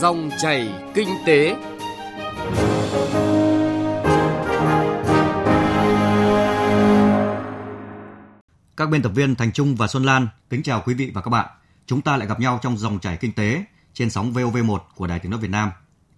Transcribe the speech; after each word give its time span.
Dòng 0.00 0.30
chảy 0.38 0.68
kinh 0.94 1.08
tế. 1.26 1.56
Các 8.76 8.90
biên 8.90 9.02
tập 9.02 9.12
viên 9.14 9.34
Thành 9.34 9.52
Trung 9.52 9.76
và 9.76 9.86
Xuân 9.86 10.04
Lan 10.04 10.28
kính 10.50 10.62
chào 10.62 10.82
quý 10.86 10.94
vị 10.94 11.10
và 11.14 11.20
các 11.20 11.28
bạn. 11.30 11.46
Chúng 11.86 12.00
ta 12.00 12.16
lại 12.16 12.28
gặp 12.28 12.40
nhau 12.40 12.58
trong 12.62 12.78
dòng 12.78 12.98
chảy 12.98 13.16
kinh 13.16 13.32
tế 13.32 13.64
trên 13.94 14.10
sóng 14.10 14.32
VOV1 14.32 14.78
của 14.94 15.06
Đài 15.06 15.18
Tiếng 15.18 15.30
nói 15.30 15.40
Việt 15.40 15.50
Nam. 15.50 15.70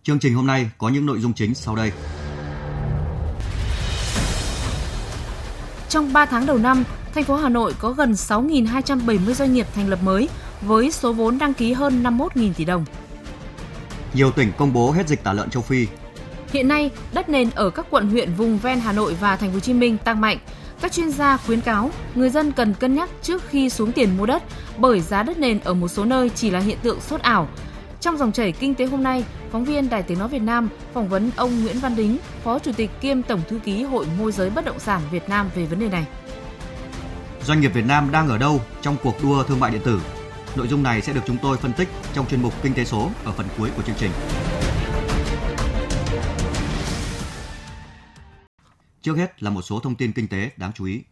Chương 0.02 0.18
trình 0.18 0.34
hôm 0.34 0.46
nay 0.46 0.70
có 0.78 0.88
những 0.88 1.06
nội 1.06 1.20
dung 1.20 1.32
chính 1.32 1.54
sau 1.54 1.76
đây. 1.76 1.92
Trong 5.88 6.12
3 6.12 6.26
tháng 6.26 6.46
đầu 6.46 6.58
năm, 6.58 6.84
thành 7.14 7.24
phố 7.24 7.36
Hà 7.36 7.48
Nội 7.48 7.74
có 7.78 7.92
gần 7.92 8.12
6.270 8.12 9.32
doanh 9.32 9.52
nghiệp 9.52 9.66
thành 9.74 9.88
lập 9.88 9.98
mới 10.02 10.28
với 10.60 10.90
số 10.90 11.12
vốn 11.12 11.38
đăng 11.38 11.54
ký 11.54 11.72
hơn 11.72 12.02
51.000 12.02 12.52
tỷ 12.52 12.64
đồng. 12.64 12.84
Nhiều 14.14 14.30
tỉnh 14.30 14.52
công 14.58 14.72
bố 14.72 14.90
hết 14.90 15.08
dịch 15.08 15.24
tả 15.24 15.32
lợn 15.32 15.50
châu 15.50 15.62
Phi. 15.62 15.86
Hiện 16.52 16.68
nay, 16.68 16.90
đất 17.12 17.28
nền 17.28 17.50
ở 17.54 17.70
các 17.70 17.86
quận 17.90 18.08
huyện 18.08 18.34
vùng 18.34 18.58
ven 18.58 18.80
Hà 18.80 18.92
Nội 18.92 19.16
và 19.20 19.36
Thành 19.36 19.48
phố 19.48 19.54
Hồ 19.54 19.60
Chí 19.60 19.72
Minh 19.72 19.98
tăng 19.98 20.20
mạnh. 20.20 20.38
Các 20.80 20.92
chuyên 20.92 21.10
gia 21.10 21.36
khuyến 21.36 21.60
cáo 21.60 21.90
người 22.14 22.30
dân 22.30 22.52
cần 22.52 22.74
cân 22.74 22.94
nhắc 22.94 23.10
trước 23.22 23.42
khi 23.48 23.70
xuống 23.70 23.92
tiền 23.92 24.16
mua 24.16 24.26
đất 24.26 24.42
bởi 24.78 25.00
giá 25.00 25.22
đất 25.22 25.38
nền 25.38 25.60
ở 25.64 25.74
một 25.74 25.88
số 25.88 26.04
nơi 26.04 26.30
chỉ 26.34 26.50
là 26.50 26.58
hiện 26.58 26.78
tượng 26.82 27.00
sốt 27.00 27.20
ảo. 27.20 27.48
Trong 28.00 28.16
dòng 28.16 28.32
chảy 28.32 28.52
kinh 28.52 28.74
tế 28.74 28.86
hôm 28.86 29.02
nay, 29.02 29.24
phóng 29.52 29.64
viên 29.64 29.90
Đài 29.90 30.02
Tiếng 30.02 30.18
nói 30.18 30.28
Việt 30.28 30.42
Nam 30.42 30.68
phỏng 30.94 31.08
vấn 31.08 31.30
ông 31.36 31.62
Nguyễn 31.62 31.80
Văn 31.80 31.96
Đính, 31.96 32.18
Phó 32.44 32.58
Chủ 32.58 32.72
tịch 32.72 32.90
kiêm 33.00 33.22
Tổng 33.22 33.40
thư 33.48 33.58
ký 33.58 33.82
Hội 33.82 34.06
môi 34.18 34.32
giới 34.32 34.50
bất 34.50 34.64
động 34.64 34.78
sản 34.78 35.00
Việt 35.10 35.28
Nam 35.28 35.50
về 35.54 35.64
vấn 35.64 35.78
đề 35.78 35.88
này. 35.88 36.04
Doanh 37.46 37.60
nghiệp 37.60 37.74
Việt 37.74 37.84
Nam 37.86 38.08
đang 38.12 38.28
ở 38.28 38.38
đâu 38.38 38.60
trong 38.82 38.96
cuộc 39.02 39.22
đua 39.22 39.42
thương 39.42 39.60
mại 39.60 39.70
điện 39.70 39.80
tử? 39.84 40.00
Nội 40.56 40.68
dung 40.68 40.82
này 40.82 41.02
sẽ 41.02 41.12
được 41.12 41.20
chúng 41.26 41.36
tôi 41.42 41.56
phân 41.56 41.72
tích 41.72 41.88
trong 42.14 42.26
chuyên 42.26 42.42
mục 42.42 42.62
Kinh 42.62 42.74
tế 42.74 42.84
số 42.84 43.10
ở 43.24 43.32
phần 43.32 43.46
cuối 43.58 43.70
của 43.76 43.82
chương 43.82 43.96
trình. 43.98 44.10
Trước 49.02 49.16
hết 49.16 49.42
là 49.42 49.50
một 49.50 49.62
số 49.62 49.80
thông 49.80 49.94
tin 49.94 50.12
kinh 50.12 50.28
tế 50.28 50.50
đáng 50.56 50.72
chú 50.74 50.84
ý. 50.84 51.02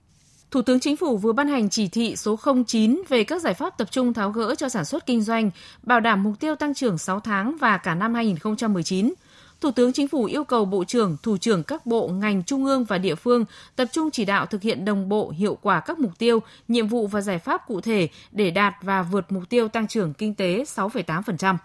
Thủ 0.50 0.62
tướng 0.62 0.80
Chính 0.80 0.96
phủ 0.96 1.18
vừa 1.18 1.32
ban 1.32 1.48
hành 1.48 1.70
chỉ 1.70 1.88
thị 1.88 2.16
số 2.16 2.38
09 2.66 3.02
về 3.08 3.24
các 3.24 3.42
giải 3.42 3.54
pháp 3.54 3.78
tập 3.78 3.88
trung 3.90 4.14
tháo 4.14 4.30
gỡ 4.30 4.54
cho 4.54 4.68
sản 4.68 4.84
xuất 4.84 5.06
kinh 5.06 5.22
doanh, 5.22 5.50
bảo 5.82 6.00
đảm 6.00 6.22
mục 6.22 6.41
tiêu 6.41 6.54
tăng 6.54 6.74
trưởng 6.74 6.98
6 6.98 7.20
tháng 7.20 7.56
và 7.60 7.76
cả 7.76 7.94
năm 7.94 8.14
2019. 8.14 9.14
Thủ 9.60 9.70
tướng 9.70 9.92
Chính 9.92 10.08
phủ 10.08 10.24
yêu 10.24 10.44
cầu 10.44 10.64
Bộ 10.64 10.84
trưởng, 10.84 11.16
Thủ 11.22 11.36
trưởng 11.36 11.62
các 11.62 11.86
bộ, 11.86 12.08
ngành 12.08 12.42
trung 12.42 12.64
ương 12.64 12.84
và 12.84 12.98
địa 12.98 13.14
phương 13.14 13.44
tập 13.76 13.88
trung 13.92 14.10
chỉ 14.10 14.24
đạo 14.24 14.46
thực 14.46 14.62
hiện 14.62 14.84
đồng 14.84 15.08
bộ 15.08 15.30
hiệu 15.30 15.58
quả 15.62 15.80
các 15.80 15.98
mục 15.98 16.18
tiêu, 16.18 16.42
nhiệm 16.68 16.88
vụ 16.88 17.06
và 17.06 17.20
giải 17.20 17.38
pháp 17.38 17.66
cụ 17.66 17.80
thể 17.80 18.08
để 18.32 18.50
đạt 18.50 18.74
và 18.82 19.02
vượt 19.02 19.32
mục 19.32 19.48
tiêu 19.48 19.68
tăng 19.68 19.88
trưởng 19.88 20.14
kinh 20.14 20.34
tế 20.34 20.64
6,8%. 20.64 21.56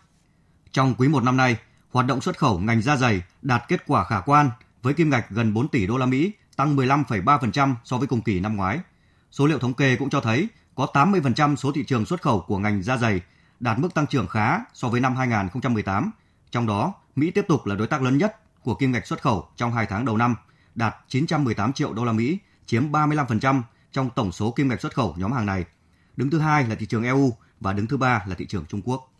Trong 0.71 0.95
quý 0.97 1.07
1 1.07 1.23
năm 1.23 1.37
nay, 1.37 1.57
hoạt 1.91 2.07
động 2.07 2.21
xuất 2.21 2.37
khẩu 2.37 2.59
ngành 2.59 2.81
da 2.81 2.95
giày 2.95 3.21
đạt 3.41 3.63
kết 3.67 3.83
quả 3.87 4.03
khả 4.03 4.21
quan 4.25 4.49
với 4.81 4.93
kim 4.93 5.09
ngạch 5.09 5.29
gần 5.29 5.53
4 5.53 5.67
tỷ 5.67 5.87
đô 5.87 5.97
la 5.97 6.05
Mỹ, 6.05 6.31
tăng 6.55 6.75
15,3% 6.75 7.73
so 7.83 7.97
với 7.97 8.07
cùng 8.07 8.21
kỳ 8.21 8.39
năm 8.39 8.55
ngoái. 8.55 8.79
Số 9.31 9.45
liệu 9.45 9.59
thống 9.59 9.73
kê 9.73 9.95
cũng 9.95 10.09
cho 10.09 10.21
thấy 10.21 10.47
có 10.75 10.87
80% 10.93 11.55
số 11.55 11.71
thị 11.71 11.83
trường 11.83 12.05
xuất 12.05 12.21
khẩu 12.21 12.41
của 12.41 12.57
ngành 12.57 12.83
da 12.83 12.97
giày 12.97 13.21
đạt 13.59 13.79
mức 13.79 13.93
tăng 13.93 14.07
trưởng 14.07 14.27
khá 14.27 14.59
so 14.73 14.87
với 14.87 15.01
năm 15.01 15.15
2018. 15.15 16.11
Trong 16.51 16.67
đó, 16.67 16.93
Mỹ 17.15 17.31
tiếp 17.31 17.45
tục 17.47 17.65
là 17.65 17.75
đối 17.75 17.87
tác 17.87 18.01
lớn 18.01 18.17
nhất 18.17 18.35
của 18.63 18.75
kim 18.75 18.91
ngạch 18.91 19.07
xuất 19.07 19.21
khẩu 19.21 19.47
trong 19.55 19.73
2 19.73 19.85
tháng 19.85 20.05
đầu 20.05 20.17
năm, 20.17 20.35
đạt 20.75 20.95
918 21.07 21.73
triệu 21.73 21.93
đô 21.93 22.05
la 22.05 22.11
Mỹ, 22.11 22.37
chiếm 22.65 22.91
35% 22.91 23.61
trong 23.91 24.09
tổng 24.15 24.31
số 24.31 24.51
kim 24.51 24.67
ngạch 24.67 24.81
xuất 24.81 24.95
khẩu 24.95 25.15
nhóm 25.17 25.31
hàng 25.31 25.45
này. 25.45 25.65
Đứng 26.17 26.29
thứ 26.29 26.39
hai 26.39 26.67
là 26.67 26.75
thị 26.75 26.85
trường 26.85 27.03
EU 27.03 27.33
và 27.59 27.73
đứng 27.73 27.87
thứ 27.87 27.97
ba 27.97 28.23
là 28.27 28.35
thị 28.35 28.45
trường 28.45 28.65
Trung 28.65 28.81
Quốc. 28.85 29.12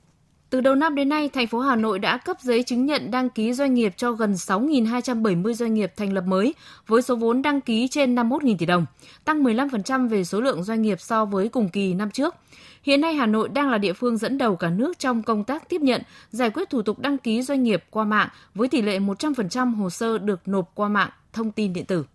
Từ 0.54 0.62
đầu 0.62 0.76
năm 0.76 0.96
đến 0.96 1.09
nay, 1.09 1.30
thành 1.30 1.48
phố 1.48 1.59
Hà 1.59 1.76
Nội 1.76 2.00
đã 2.00 2.18
cấp 2.18 2.38
giấy 2.42 2.64
chứng 2.64 2.86
nhận 2.86 3.12
đăng 3.12 3.30
ký 3.30 3.54
doanh 3.54 3.73
nghiệp 3.73 3.94
cho 3.98 4.12
gần 4.12 4.34
6.270 4.34 5.54
doanh 5.54 5.73
nghiệp 5.73 5.94
thành 5.98 6.14
lập 6.14 6.22
mới 6.22 6.54
với 6.88 7.02
số 7.02 7.16
vốn 7.16 7.42
đăng 7.42 7.62
ký 7.62 7.88
trên 7.88 8.16
51.000 8.16 8.58
tỷ 8.58 8.66
đồng, 8.66 8.86
tăng 9.25 9.44
15% 9.44 10.09
về 10.09 10.24
số 10.24 10.42
lượng 10.42 10.63
doanh 10.63 10.81
nghiệp 10.81 11.02
so 11.02 11.25
với 11.25 11.50
cùng 11.50 11.69
kỳ 11.69 11.94
năm 11.94 12.12
trước. 12.12 12.36
Hiện 12.84 13.02
nay 13.02 13.13
Hà 13.13 13.25
Nội 13.25 13.50
đang 13.50 13.69
là 13.69 13.78
địa 13.78 13.94
phương 13.94 14.18
dẫn 14.18 14.38
đầu 14.38 14.56
cả 14.56 14.69
nước 14.69 15.00
trong 15.00 15.24
công 15.24 15.44
tác 15.44 15.69
tiếp 15.69 15.81
nhận, 15.81 16.02
giải 16.31 16.50
quyết 16.50 16.69
thủ 16.69 16.81
tục 16.81 17.00
đăng 17.00 17.18
ký 17.18 17.42
doanh 17.42 17.63
nghiệp 17.63 17.84
qua 17.90 18.03
mạng 18.03 18.30
với 18.56 18.68
tỷ 18.68 18.81
lệ 18.81 19.00
100% 19.00 19.75
hồ 19.75 19.90
sơ 19.90 20.18
được 20.18 20.47
nộp 20.47 20.72
qua 20.75 20.90
mạng 20.90 21.09
thông 21.34 21.52
tin 21.52 21.74
điện 21.74 21.86
tử. 21.86 22.06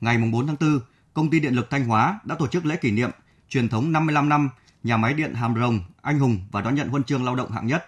Ngày 0.00 0.18
4 0.32 0.46
tháng 0.46 0.56
4, 0.60 0.80
Công 1.14 1.30
ty 1.30 1.40
Điện 1.40 1.54
lực 1.54 1.70
Thanh 1.70 1.84
Hóa 1.84 2.20
đã 2.24 2.34
tổ 2.38 2.46
chức 2.46 2.66
lễ 2.66 2.76
kỷ 2.76 2.90
niệm 2.90 3.10
truyền 3.48 3.68
thống 3.68 3.92
55 3.92 4.28
năm 4.28 4.50
nhà 4.86 4.96
máy 4.96 5.14
điện 5.14 5.34
Hàm 5.34 5.54
Rồng, 5.54 5.80
anh 6.02 6.18
hùng 6.18 6.40
và 6.50 6.62
đón 6.62 6.74
nhận 6.74 6.88
huân 6.88 7.04
chương 7.04 7.24
lao 7.24 7.34
động 7.34 7.50
hạng 7.50 7.66
nhất. 7.66 7.86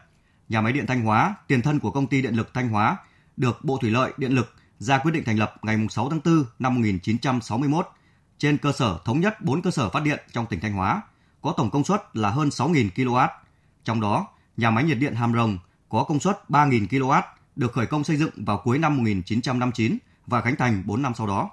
Nhà 0.48 0.60
máy 0.60 0.72
điện 0.72 0.86
Thanh 0.86 1.02
Hóa, 1.02 1.34
tiền 1.46 1.62
thân 1.62 1.80
của 1.80 1.90
công 1.90 2.06
ty 2.06 2.22
điện 2.22 2.34
lực 2.34 2.54
Thanh 2.54 2.68
Hóa, 2.68 2.96
được 3.36 3.64
Bộ 3.64 3.78
Thủy 3.78 3.90
lợi 3.90 4.12
Điện 4.16 4.32
lực 4.32 4.54
ra 4.78 4.98
quyết 4.98 5.12
định 5.12 5.24
thành 5.24 5.38
lập 5.38 5.54
ngày 5.62 5.86
6 5.90 6.10
tháng 6.10 6.20
4 6.24 6.44
năm 6.58 6.74
1961 6.74 7.88
trên 8.38 8.58
cơ 8.58 8.72
sở 8.72 8.98
thống 9.04 9.20
nhất 9.20 9.40
4 9.40 9.62
cơ 9.62 9.70
sở 9.70 9.90
phát 9.90 10.02
điện 10.02 10.20
trong 10.32 10.46
tỉnh 10.46 10.60
Thanh 10.60 10.72
Hóa, 10.72 11.02
có 11.42 11.54
tổng 11.56 11.70
công 11.70 11.84
suất 11.84 12.02
là 12.12 12.30
hơn 12.30 12.48
6.000 12.48 12.90
kW. 12.90 13.28
Trong 13.84 14.00
đó, 14.00 14.26
nhà 14.56 14.70
máy 14.70 14.84
nhiệt 14.84 14.98
điện 14.98 15.14
Hàm 15.14 15.34
Rồng 15.34 15.58
có 15.88 16.04
công 16.04 16.20
suất 16.20 16.38
3.000 16.48 16.86
kW, 16.86 17.22
được 17.56 17.72
khởi 17.72 17.86
công 17.86 18.04
xây 18.04 18.16
dựng 18.16 18.30
vào 18.36 18.60
cuối 18.64 18.78
năm 18.78 18.96
1959 18.96 19.98
và 20.26 20.40
khánh 20.40 20.56
thành 20.56 20.82
4 20.86 21.02
năm 21.02 21.12
sau 21.14 21.26
đó. 21.26 21.50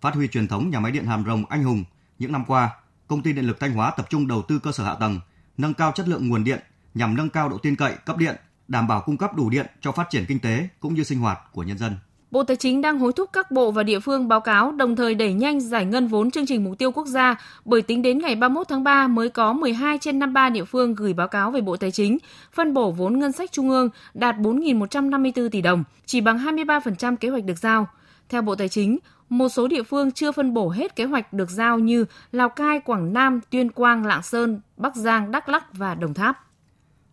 Phát 0.00 0.14
huy 0.14 0.28
truyền 0.28 0.48
thống 0.48 0.70
nhà 0.70 0.80
máy 0.80 0.92
điện 0.92 1.06
Hàm 1.06 1.24
Rồng 1.24 1.46
anh 1.46 1.64
hùng, 1.64 1.84
những 2.18 2.32
năm 2.32 2.44
qua, 2.44 2.70
công 3.08 3.22
ty 3.22 3.32
điện 3.32 3.46
lực 3.46 3.60
Thanh 3.60 3.72
Hóa 3.72 3.92
tập 3.96 4.06
trung 4.10 4.28
đầu 4.28 4.42
tư 4.42 4.58
cơ 4.58 4.72
sở 4.72 4.84
hạ 4.84 4.94
tầng, 5.00 5.20
nâng 5.58 5.74
cao 5.74 5.92
chất 5.94 6.08
lượng 6.08 6.28
nguồn 6.28 6.44
điện 6.44 6.60
nhằm 6.94 7.16
nâng 7.16 7.30
cao 7.30 7.48
độ 7.48 7.58
tin 7.58 7.76
cậy 7.76 7.92
cấp 8.06 8.16
điện, 8.16 8.36
đảm 8.68 8.88
bảo 8.88 9.02
cung 9.06 9.16
cấp 9.16 9.34
đủ 9.36 9.50
điện 9.50 9.66
cho 9.80 9.92
phát 9.92 10.10
triển 10.10 10.24
kinh 10.28 10.38
tế 10.38 10.68
cũng 10.80 10.94
như 10.94 11.04
sinh 11.04 11.18
hoạt 11.18 11.38
của 11.52 11.62
nhân 11.62 11.78
dân. 11.78 11.92
Bộ 12.30 12.42
Tài 12.44 12.56
chính 12.56 12.80
đang 12.80 12.98
hối 12.98 13.12
thúc 13.12 13.30
các 13.32 13.50
bộ 13.50 13.70
và 13.70 13.82
địa 13.82 14.00
phương 14.00 14.28
báo 14.28 14.40
cáo 14.40 14.72
đồng 14.72 14.96
thời 14.96 15.14
đẩy 15.14 15.32
nhanh 15.32 15.60
giải 15.60 15.84
ngân 15.84 16.08
vốn 16.08 16.30
chương 16.30 16.46
trình 16.46 16.64
mục 16.64 16.78
tiêu 16.78 16.92
quốc 16.92 17.06
gia 17.06 17.36
bởi 17.64 17.82
tính 17.82 18.02
đến 18.02 18.18
ngày 18.18 18.34
31 18.34 18.68
tháng 18.68 18.84
3 18.84 19.08
mới 19.08 19.30
có 19.30 19.52
12 19.52 19.98
trên 19.98 20.18
53 20.18 20.50
địa 20.50 20.64
phương 20.64 20.94
gửi 20.94 21.12
báo 21.12 21.28
cáo 21.28 21.50
về 21.50 21.60
Bộ 21.60 21.76
Tài 21.76 21.90
chính, 21.90 22.18
phân 22.52 22.74
bổ 22.74 22.90
vốn 22.90 23.18
ngân 23.18 23.32
sách 23.32 23.52
trung 23.52 23.70
ương 23.70 23.88
đạt 24.14 24.36
4.154 24.36 25.48
tỷ 25.48 25.60
đồng, 25.60 25.84
chỉ 26.06 26.20
bằng 26.20 26.38
23% 26.38 27.16
kế 27.16 27.28
hoạch 27.28 27.44
được 27.44 27.58
giao. 27.58 27.88
Theo 28.28 28.42
Bộ 28.42 28.54
Tài 28.54 28.68
chính, 28.68 28.98
một 29.28 29.48
số 29.48 29.68
địa 29.68 29.82
phương 29.82 30.12
chưa 30.12 30.32
phân 30.32 30.54
bổ 30.54 30.70
hết 30.70 30.96
kế 30.96 31.04
hoạch 31.04 31.32
được 31.32 31.50
giao 31.50 31.78
như 31.78 32.04
Lào 32.32 32.48
Cai, 32.48 32.80
Quảng 32.80 33.12
Nam, 33.12 33.40
Tuyên 33.50 33.70
Quang, 33.70 34.06
Lạng 34.06 34.22
Sơn, 34.22 34.60
Bắc 34.76 34.96
Giang, 34.96 35.30
Đắk 35.30 35.48
Lắk 35.48 35.64
và 35.72 35.94
Đồng 35.94 36.14
Tháp. 36.14 36.38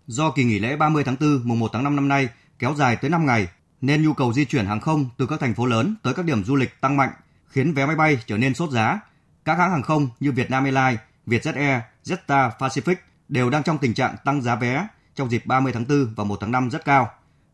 Do 0.08 0.32
kỳ 0.32 0.44
nghỉ 0.44 0.60
lễ 0.60 0.76
30 0.76 1.04
tháng 1.04 1.16
4 1.20 1.42
mùng 1.44 1.60
1 1.60 1.70
tháng 1.74 1.84
5 1.84 1.96
năm 1.96 2.08
nay 2.08 2.30
kéo 2.60 2.74
dài 2.76 2.96
tới 2.96 3.10
5 3.10 3.26
ngày 3.26 3.48
nên 3.82 4.04
nhu 4.04 4.14
cầu 4.14 4.34
di 4.34 4.46
chuyển 4.46 4.66
hàng 4.66 4.80
không 4.80 5.10
từ 5.18 5.28
các 5.28 5.40
thành 5.40 5.54
phố 5.54 5.66
lớn 5.66 5.96
tới 6.04 6.14
các 6.14 6.26
điểm 6.26 6.44
du 6.44 6.56
lịch 6.56 6.82
tăng 6.82 6.98
mạnh, 6.98 7.10
khiến 7.48 7.74
vé 7.74 7.86
máy 7.86 7.96
bay 7.96 8.18
trở 8.26 8.38
nên 8.38 8.54
sốt 8.54 8.70
giá. 8.70 9.00
Các 9.46 9.58
hãng 9.58 9.72
hàng 9.72 9.84
không 9.84 10.08
như 10.20 10.32
Vietnam 10.32 10.64
Airlines, 10.64 11.00
Vietjet 11.28 11.56
Air, 11.56 11.82
Jetstar 12.04 12.50
Pacific 12.60 12.96
đều 13.30 13.50
đang 13.50 13.64
trong 13.64 13.78
tình 13.78 13.94
trạng 13.94 14.16
tăng 14.26 14.42
giá 14.42 14.56
vé 14.56 14.88
trong 15.16 15.30
dịp 15.30 15.46
30 15.46 15.74
tháng 15.74 15.88
4 15.88 16.14
và 16.16 16.24
1 16.24 16.38
tháng 16.42 16.52
5 16.52 16.70
rất 16.70 16.86
cao. 16.86 17.10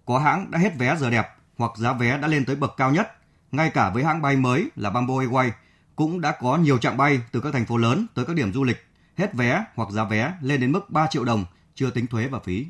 Có 0.05 0.19
hãng 0.19 0.51
đã 0.51 0.59
hết 0.59 0.77
vé 0.77 0.95
giờ 0.95 1.09
đẹp 1.09 1.27
hoặc 1.57 1.71
giá 1.77 1.93
vé 1.93 2.17
đã 2.17 2.27
lên 2.27 2.45
tới 2.45 2.55
bậc 2.55 2.73
cao 2.77 2.91
nhất 2.91 3.18
ngay 3.51 3.69
cả 3.69 3.89
với 3.89 4.03
hãng 4.03 4.21
bay 4.21 4.35
mới 4.35 4.69
là 4.75 4.89
Bamboo 4.89 5.13
Airways 5.13 5.51
cũng 5.95 6.21
đã 6.21 6.31
có 6.41 6.57
nhiều 6.57 6.77
chặng 6.77 6.97
bay 6.97 7.21
từ 7.31 7.39
các 7.39 7.53
thành 7.53 7.65
phố 7.65 7.77
lớn 7.77 8.05
tới 8.13 8.25
các 8.25 8.35
điểm 8.35 8.53
du 8.53 8.63
lịch, 8.63 8.85
hết 9.15 9.33
vé 9.33 9.63
hoặc 9.75 9.91
giá 9.91 10.03
vé 10.03 10.33
lên 10.41 10.61
đến 10.61 10.71
mức 10.71 10.89
3 10.89 11.07
triệu 11.07 11.25
đồng, 11.25 11.45
chưa 11.75 11.89
tính 11.89 12.07
thuế 12.07 12.27
và 12.27 12.39
phí. 12.39 12.65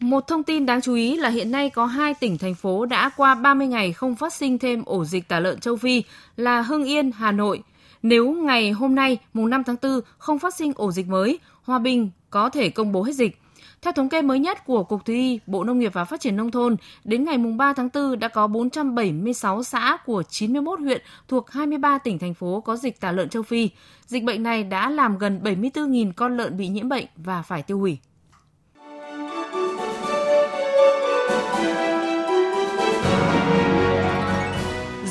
Một 0.00 0.26
thông 0.26 0.42
tin 0.42 0.66
đáng 0.66 0.80
chú 0.80 0.94
ý 0.94 1.16
là 1.16 1.28
hiện 1.28 1.50
nay 1.50 1.70
có 1.70 1.86
hai 1.86 2.14
tỉnh 2.14 2.38
thành 2.38 2.54
phố 2.54 2.86
đã 2.86 3.10
qua 3.16 3.34
30 3.34 3.66
ngày 3.66 3.92
không 3.92 4.16
phát 4.16 4.34
sinh 4.34 4.58
thêm 4.58 4.82
ổ 4.84 5.04
dịch 5.04 5.28
tả 5.28 5.40
lợn 5.40 5.60
châu 5.60 5.76
Phi 5.76 6.02
là 6.36 6.60
Hưng 6.62 6.84
Yên, 6.84 7.12
Hà 7.12 7.32
Nội. 7.32 7.62
Nếu 8.02 8.32
ngày 8.32 8.70
hôm 8.70 8.94
nay, 8.94 9.18
mùng 9.34 9.50
5 9.50 9.64
tháng 9.64 9.76
4, 9.82 10.00
không 10.18 10.38
phát 10.38 10.54
sinh 10.54 10.72
ổ 10.76 10.92
dịch 10.92 11.08
mới, 11.08 11.38
Hòa 11.62 11.78
Bình 11.78 12.10
có 12.30 12.50
thể 12.50 12.68
công 12.70 12.92
bố 12.92 13.02
hết 13.02 13.12
dịch. 13.12 13.40
Theo 13.82 13.92
thống 13.92 14.08
kê 14.08 14.22
mới 14.22 14.38
nhất 14.38 14.64
của 14.66 14.84
Cục 14.84 15.04
Thú 15.04 15.12
y, 15.12 15.40
Bộ 15.46 15.64
Nông 15.64 15.78
nghiệp 15.78 15.92
và 15.92 16.04
Phát 16.04 16.20
triển 16.20 16.36
Nông 16.36 16.50
thôn, 16.50 16.76
đến 17.04 17.24
ngày 17.24 17.38
3 17.38 17.72
tháng 17.72 17.88
4 17.94 18.18
đã 18.18 18.28
có 18.28 18.46
476 18.46 19.62
xã 19.62 19.98
của 20.06 20.22
91 20.22 20.80
huyện 20.80 21.02
thuộc 21.28 21.50
23 21.50 21.98
tỉnh, 21.98 22.18
thành 22.18 22.34
phố 22.34 22.60
có 22.60 22.76
dịch 22.76 23.00
tả 23.00 23.12
lợn 23.12 23.28
châu 23.28 23.42
Phi. 23.42 23.70
Dịch 24.06 24.24
bệnh 24.24 24.42
này 24.42 24.64
đã 24.64 24.90
làm 24.90 25.18
gần 25.18 25.40
74.000 25.42 26.12
con 26.16 26.36
lợn 26.36 26.56
bị 26.56 26.68
nhiễm 26.68 26.88
bệnh 26.88 27.04
và 27.16 27.42
phải 27.42 27.62
tiêu 27.62 27.78
hủy. 27.78 27.98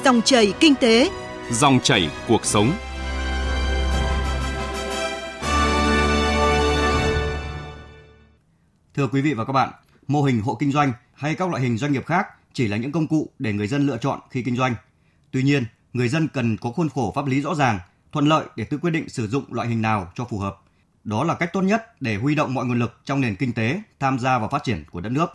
Dòng 0.03 0.21
chảy 0.21 0.53
kinh 0.59 0.75
tế, 0.75 1.09
dòng 1.51 1.79
chảy 1.83 2.09
cuộc 2.27 2.45
sống. 2.45 2.71
Thưa 8.99 9.07
quý 9.07 9.21
vị 9.21 9.33
và 9.33 9.45
các 9.45 9.53
bạn, 9.53 9.69
mô 10.07 10.23
hình 10.23 10.41
hộ 10.41 10.55
kinh 10.55 10.71
doanh 10.71 10.93
hay 11.13 11.35
các 11.35 11.49
loại 11.49 11.63
hình 11.63 11.77
doanh 11.77 11.91
nghiệp 11.91 12.05
khác 12.05 12.27
chỉ 12.53 12.67
là 12.67 12.77
những 12.77 12.91
công 12.91 13.07
cụ 13.07 13.29
để 13.39 13.53
người 13.53 13.67
dân 13.67 13.87
lựa 13.87 13.97
chọn 13.97 14.19
khi 14.29 14.43
kinh 14.43 14.55
doanh. 14.55 14.75
Tuy 15.31 15.43
nhiên, 15.43 15.63
người 15.93 16.09
dân 16.09 16.27
cần 16.27 16.57
có 16.57 16.71
khuôn 16.71 16.89
khổ 16.89 17.11
pháp 17.15 17.25
lý 17.25 17.41
rõ 17.41 17.55
ràng, 17.55 17.79
thuận 18.11 18.27
lợi 18.27 18.45
để 18.55 18.63
tự 18.63 18.77
quyết 18.77 18.91
định 18.91 19.09
sử 19.09 19.27
dụng 19.27 19.53
loại 19.53 19.67
hình 19.67 19.81
nào 19.81 20.11
cho 20.15 20.25
phù 20.25 20.39
hợp. 20.39 20.57
Đó 21.03 21.23
là 21.23 21.35
cách 21.35 21.49
tốt 21.53 21.61
nhất 21.61 22.01
để 22.01 22.15
huy 22.15 22.35
động 22.35 22.53
mọi 22.53 22.65
nguồn 22.65 22.79
lực 22.79 22.99
trong 23.05 23.21
nền 23.21 23.35
kinh 23.35 23.53
tế 23.53 23.81
tham 23.99 24.19
gia 24.19 24.39
vào 24.39 24.49
phát 24.49 24.63
triển 24.63 24.83
của 24.91 25.01
đất 25.01 25.09
nước. 25.09 25.29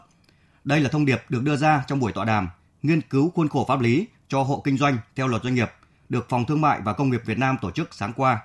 Đây 0.64 0.80
là 0.80 0.88
thông 0.88 1.04
điệp 1.04 1.22
được 1.28 1.42
đưa 1.42 1.56
ra 1.56 1.84
trong 1.86 2.00
buổi 2.00 2.12
tọa 2.12 2.24
đàm 2.24 2.48
nghiên 2.82 3.00
cứu 3.00 3.30
khuôn 3.30 3.48
khổ 3.48 3.64
pháp 3.68 3.80
lý 3.80 4.06
cho 4.28 4.42
hộ 4.42 4.62
kinh 4.64 4.78
doanh 4.78 4.98
theo 5.16 5.26
luật 5.26 5.42
doanh 5.42 5.54
nghiệp 5.54 5.70
được 6.08 6.26
Phòng 6.28 6.44
Thương 6.44 6.60
mại 6.60 6.80
và 6.80 6.92
Công 6.92 7.10
nghiệp 7.10 7.22
Việt 7.24 7.38
Nam 7.38 7.56
tổ 7.60 7.70
chức 7.70 7.94
sáng 7.94 8.12
qua. 8.16 8.40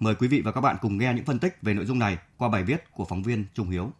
Mời 0.00 0.14
quý 0.14 0.28
vị 0.28 0.40
và 0.40 0.52
các 0.52 0.60
bạn 0.60 0.76
cùng 0.80 0.98
nghe 0.98 1.12
những 1.14 1.24
phân 1.24 1.38
tích 1.38 1.58
về 1.62 1.74
nội 1.74 1.86
dung 1.86 1.98
này 1.98 2.18
qua 2.36 2.48
bài 2.48 2.62
viết 2.62 2.84
của 2.92 3.04
phóng 3.04 3.22
viên 3.22 3.44
Trung 3.54 3.70
Hiếu. 3.70 3.92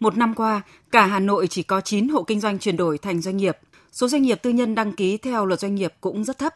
Một 0.00 0.16
năm 0.16 0.34
qua, 0.34 0.62
cả 0.90 1.06
Hà 1.06 1.20
Nội 1.20 1.46
chỉ 1.46 1.62
có 1.62 1.80
9 1.80 2.08
hộ 2.08 2.22
kinh 2.22 2.40
doanh 2.40 2.58
chuyển 2.58 2.76
đổi 2.76 2.98
thành 2.98 3.20
doanh 3.20 3.36
nghiệp. 3.36 3.58
Số 3.92 4.08
doanh 4.08 4.22
nghiệp 4.22 4.42
tư 4.42 4.50
nhân 4.50 4.74
đăng 4.74 4.92
ký 4.92 5.16
theo 5.16 5.46
luật 5.46 5.60
doanh 5.60 5.74
nghiệp 5.74 5.94
cũng 6.00 6.24
rất 6.24 6.38
thấp. 6.38 6.54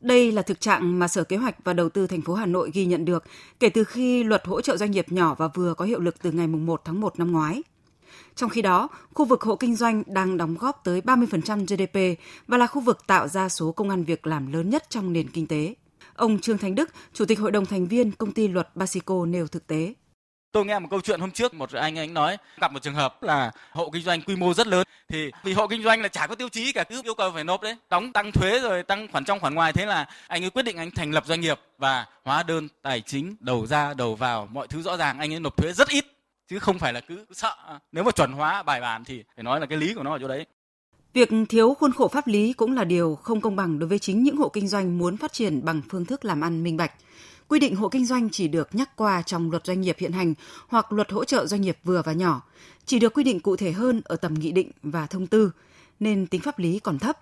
Đây 0.00 0.32
là 0.32 0.42
thực 0.42 0.60
trạng 0.60 0.98
mà 0.98 1.08
Sở 1.08 1.24
Kế 1.24 1.36
hoạch 1.36 1.64
và 1.64 1.72
Đầu 1.72 1.88
tư 1.88 2.06
thành 2.06 2.22
phố 2.22 2.34
Hà 2.34 2.46
Nội 2.46 2.70
ghi 2.74 2.86
nhận 2.86 3.04
được 3.04 3.24
kể 3.60 3.68
từ 3.68 3.84
khi 3.84 4.24
luật 4.24 4.46
hỗ 4.46 4.60
trợ 4.60 4.76
doanh 4.76 4.90
nghiệp 4.90 5.12
nhỏ 5.12 5.34
và 5.38 5.48
vừa 5.48 5.74
có 5.74 5.84
hiệu 5.84 6.00
lực 6.00 6.22
từ 6.22 6.32
ngày 6.32 6.46
1 6.46 6.80
tháng 6.84 7.00
1 7.00 7.18
năm 7.18 7.32
ngoái. 7.32 7.62
Trong 8.34 8.50
khi 8.50 8.62
đó, 8.62 8.88
khu 9.14 9.24
vực 9.24 9.42
hộ 9.42 9.56
kinh 9.56 9.76
doanh 9.76 10.02
đang 10.06 10.36
đóng 10.36 10.56
góp 10.58 10.80
tới 10.84 11.00
30% 11.00 11.66
GDP 11.66 12.20
và 12.46 12.58
là 12.58 12.66
khu 12.66 12.80
vực 12.80 13.06
tạo 13.06 13.28
ra 13.28 13.48
số 13.48 13.72
công 13.72 13.90
an 13.90 14.04
việc 14.04 14.26
làm 14.26 14.52
lớn 14.52 14.70
nhất 14.70 14.90
trong 14.90 15.12
nền 15.12 15.28
kinh 15.28 15.46
tế. 15.46 15.74
Ông 16.14 16.38
Trương 16.38 16.58
Thành 16.58 16.74
Đức, 16.74 16.90
Chủ 17.12 17.24
tịch 17.24 17.38
Hội 17.38 17.50
đồng 17.50 17.66
thành 17.66 17.86
viên 17.86 18.12
công 18.12 18.32
ty 18.32 18.48
luật 18.48 18.76
Basico 18.76 19.26
nêu 19.26 19.46
thực 19.46 19.66
tế. 19.66 19.94
Tôi 20.52 20.64
nghe 20.64 20.78
một 20.78 20.88
câu 20.90 21.00
chuyện 21.00 21.20
hôm 21.20 21.30
trước 21.30 21.54
một 21.54 21.72
anh 21.72 21.98
anh 21.98 22.14
nói, 22.14 22.36
gặp 22.60 22.72
một 22.72 22.82
trường 22.82 22.94
hợp 22.94 23.22
là 23.22 23.50
hộ 23.70 23.90
kinh 23.90 24.02
doanh 24.02 24.22
quy 24.22 24.36
mô 24.36 24.54
rất 24.54 24.66
lớn. 24.66 24.86
Thì 25.08 25.30
vì 25.44 25.52
hộ 25.52 25.66
kinh 25.66 25.82
doanh 25.82 26.02
là 26.02 26.08
chả 26.08 26.26
có 26.26 26.34
tiêu 26.34 26.48
chí 26.48 26.72
cả, 26.72 26.84
cứ 26.84 27.02
yêu 27.04 27.14
cầu 27.14 27.30
phải 27.34 27.44
nộp 27.44 27.62
đấy. 27.62 27.76
Đóng 27.90 28.12
tăng 28.12 28.32
thuế 28.32 28.60
rồi 28.60 28.82
tăng 28.82 29.08
khoản 29.12 29.24
trong 29.24 29.40
khoản 29.40 29.54
ngoài, 29.54 29.72
thế 29.72 29.86
là 29.86 30.08
anh 30.28 30.44
ấy 30.44 30.50
quyết 30.50 30.62
định 30.62 30.76
anh 30.76 30.90
thành 30.90 31.10
lập 31.10 31.24
doanh 31.26 31.40
nghiệp 31.40 31.60
và 31.78 32.06
hóa 32.24 32.42
đơn 32.42 32.68
tài 32.82 33.00
chính 33.00 33.36
đầu 33.40 33.66
ra 33.66 33.94
đầu 33.94 34.14
vào, 34.14 34.48
mọi 34.52 34.66
thứ 34.68 34.82
rõ 34.82 34.96
ràng. 34.96 35.18
Anh 35.18 35.32
ấy 35.32 35.40
nộp 35.40 35.56
thuế 35.56 35.72
rất 35.72 35.88
ít, 35.88 36.04
chứ 36.48 36.58
không 36.58 36.78
phải 36.78 36.92
là 36.92 37.00
cứ 37.00 37.24
sợ. 37.32 37.54
Nếu 37.92 38.04
mà 38.04 38.10
chuẩn 38.10 38.32
hóa 38.32 38.62
bài 38.62 38.80
bản 38.80 39.04
thì 39.04 39.24
phải 39.36 39.42
nói 39.42 39.60
là 39.60 39.66
cái 39.66 39.78
lý 39.78 39.94
của 39.94 40.02
nó 40.02 40.12
ở 40.12 40.18
chỗ 40.18 40.28
đấy. 40.28 40.46
Việc 41.12 41.28
thiếu 41.48 41.74
khuôn 41.74 41.92
khổ 41.92 42.08
pháp 42.08 42.26
lý 42.26 42.52
cũng 42.52 42.76
là 42.76 42.84
điều 42.84 43.14
không 43.14 43.40
công 43.40 43.56
bằng 43.56 43.78
đối 43.78 43.88
với 43.88 43.98
chính 43.98 44.22
những 44.22 44.36
hộ 44.36 44.48
kinh 44.48 44.68
doanh 44.68 44.98
muốn 44.98 45.16
phát 45.16 45.32
triển 45.32 45.64
bằng 45.64 45.82
phương 45.90 46.04
thức 46.04 46.24
làm 46.24 46.40
ăn 46.40 46.62
minh 46.62 46.76
bạch. 46.76 46.92
Quy 47.48 47.58
định 47.58 47.76
hộ 47.76 47.88
kinh 47.88 48.06
doanh 48.06 48.30
chỉ 48.30 48.48
được 48.48 48.74
nhắc 48.74 48.96
qua 48.96 49.22
trong 49.22 49.50
luật 49.50 49.66
doanh 49.66 49.80
nghiệp 49.80 49.96
hiện 49.98 50.12
hành 50.12 50.34
hoặc 50.68 50.92
luật 50.92 51.12
hỗ 51.12 51.24
trợ 51.24 51.46
doanh 51.46 51.60
nghiệp 51.60 51.78
vừa 51.84 52.02
và 52.02 52.12
nhỏ, 52.12 52.42
chỉ 52.86 52.98
được 52.98 53.14
quy 53.14 53.24
định 53.24 53.40
cụ 53.40 53.56
thể 53.56 53.72
hơn 53.72 54.02
ở 54.04 54.16
tầm 54.16 54.34
nghị 54.34 54.52
định 54.52 54.70
và 54.82 55.06
thông 55.06 55.26
tư, 55.26 55.50
nên 56.00 56.26
tính 56.26 56.40
pháp 56.40 56.58
lý 56.58 56.78
còn 56.78 56.98
thấp. 56.98 57.18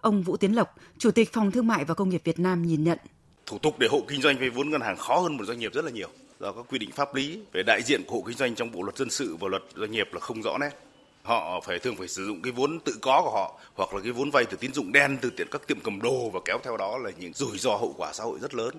Ông 0.00 0.22
Vũ 0.22 0.36
Tiến 0.36 0.52
Lộc, 0.52 0.74
Chủ 0.98 1.10
tịch 1.10 1.32
Phòng 1.32 1.50
Thương 1.50 1.66
mại 1.66 1.84
và 1.84 1.94
Công 1.94 2.08
nghiệp 2.08 2.22
Việt 2.24 2.38
Nam 2.38 2.66
nhìn 2.66 2.84
nhận. 2.84 2.98
Thủ 3.46 3.58
tục 3.58 3.78
để 3.78 3.88
hộ 3.90 4.02
kinh 4.08 4.22
doanh 4.22 4.38
vay 4.38 4.50
vốn 4.50 4.70
ngân 4.70 4.80
hàng 4.80 4.96
khó 4.96 5.20
hơn 5.20 5.36
một 5.36 5.44
doanh 5.44 5.58
nghiệp 5.58 5.72
rất 5.74 5.84
là 5.84 5.90
nhiều 5.90 6.08
do 6.40 6.52
các 6.52 6.64
quy 6.68 6.78
định 6.78 6.90
pháp 6.92 7.14
lý 7.14 7.40
về 7.52 7.62
đại 7.66 7.82
diện 7.82 8.02
của 8.06 8.16
hộ 8.16 8.22
kinh 8.26 8.36
doanh 8.36 8.54
trong 8.54 8.72
bộ 8.72 8.82
luật 8.82 8.96
dân 8.96 9.10
sự 9.10 9.36
và 9.40 9.48
luật 9.48 9.62
doanh 9.76 9.90
nghiệp 9.90 10.08
là 10.12 10.20
không 10.20 10.42
rõ 10.42 10.58
nét 10.58 10.70
họ 11.22 11.60
phải 11.60 11.78
thường 11.78 11.96
phải 11.96 12.08
sử 12.08 12.26
dụng 12.26 12.42
cái 12.42 12.52
vốn 12.52 12.80
tự 12.84 12.94
có 13.02 13.22
của 13.24 13.30
họ 13.30 13.60
hoặc 13.74 13.94
là 13.94 14.00
cái 14.00 14.12
vốn 14.12 14.30
vay 14.30 14.44
từ 14.44 14.56
tín 14.56 14.72
dụng 14.72 14.92
đen 14.92 15.18
từ 15.22 15.30
tiện 15.30 15.46
các 15.50 15.66
tiệm 15.66 15.80
cầm 15.80 16.02
đồ 16.02 16.30
và 16.30 16.40
kéo 16.44 16.58
theo 16.64 16.76
đó 16.76 16.98
là 16.98 17.10
những 17.18 17.32
rủi 17.32 17.58
ro 17.58 17.70
hậu 17.70 17.94
quả 17.98 18.12
xã 18.12 18.24
hội 18.24 18.38
rất 18.42 18.54
lớn 18.54 18.74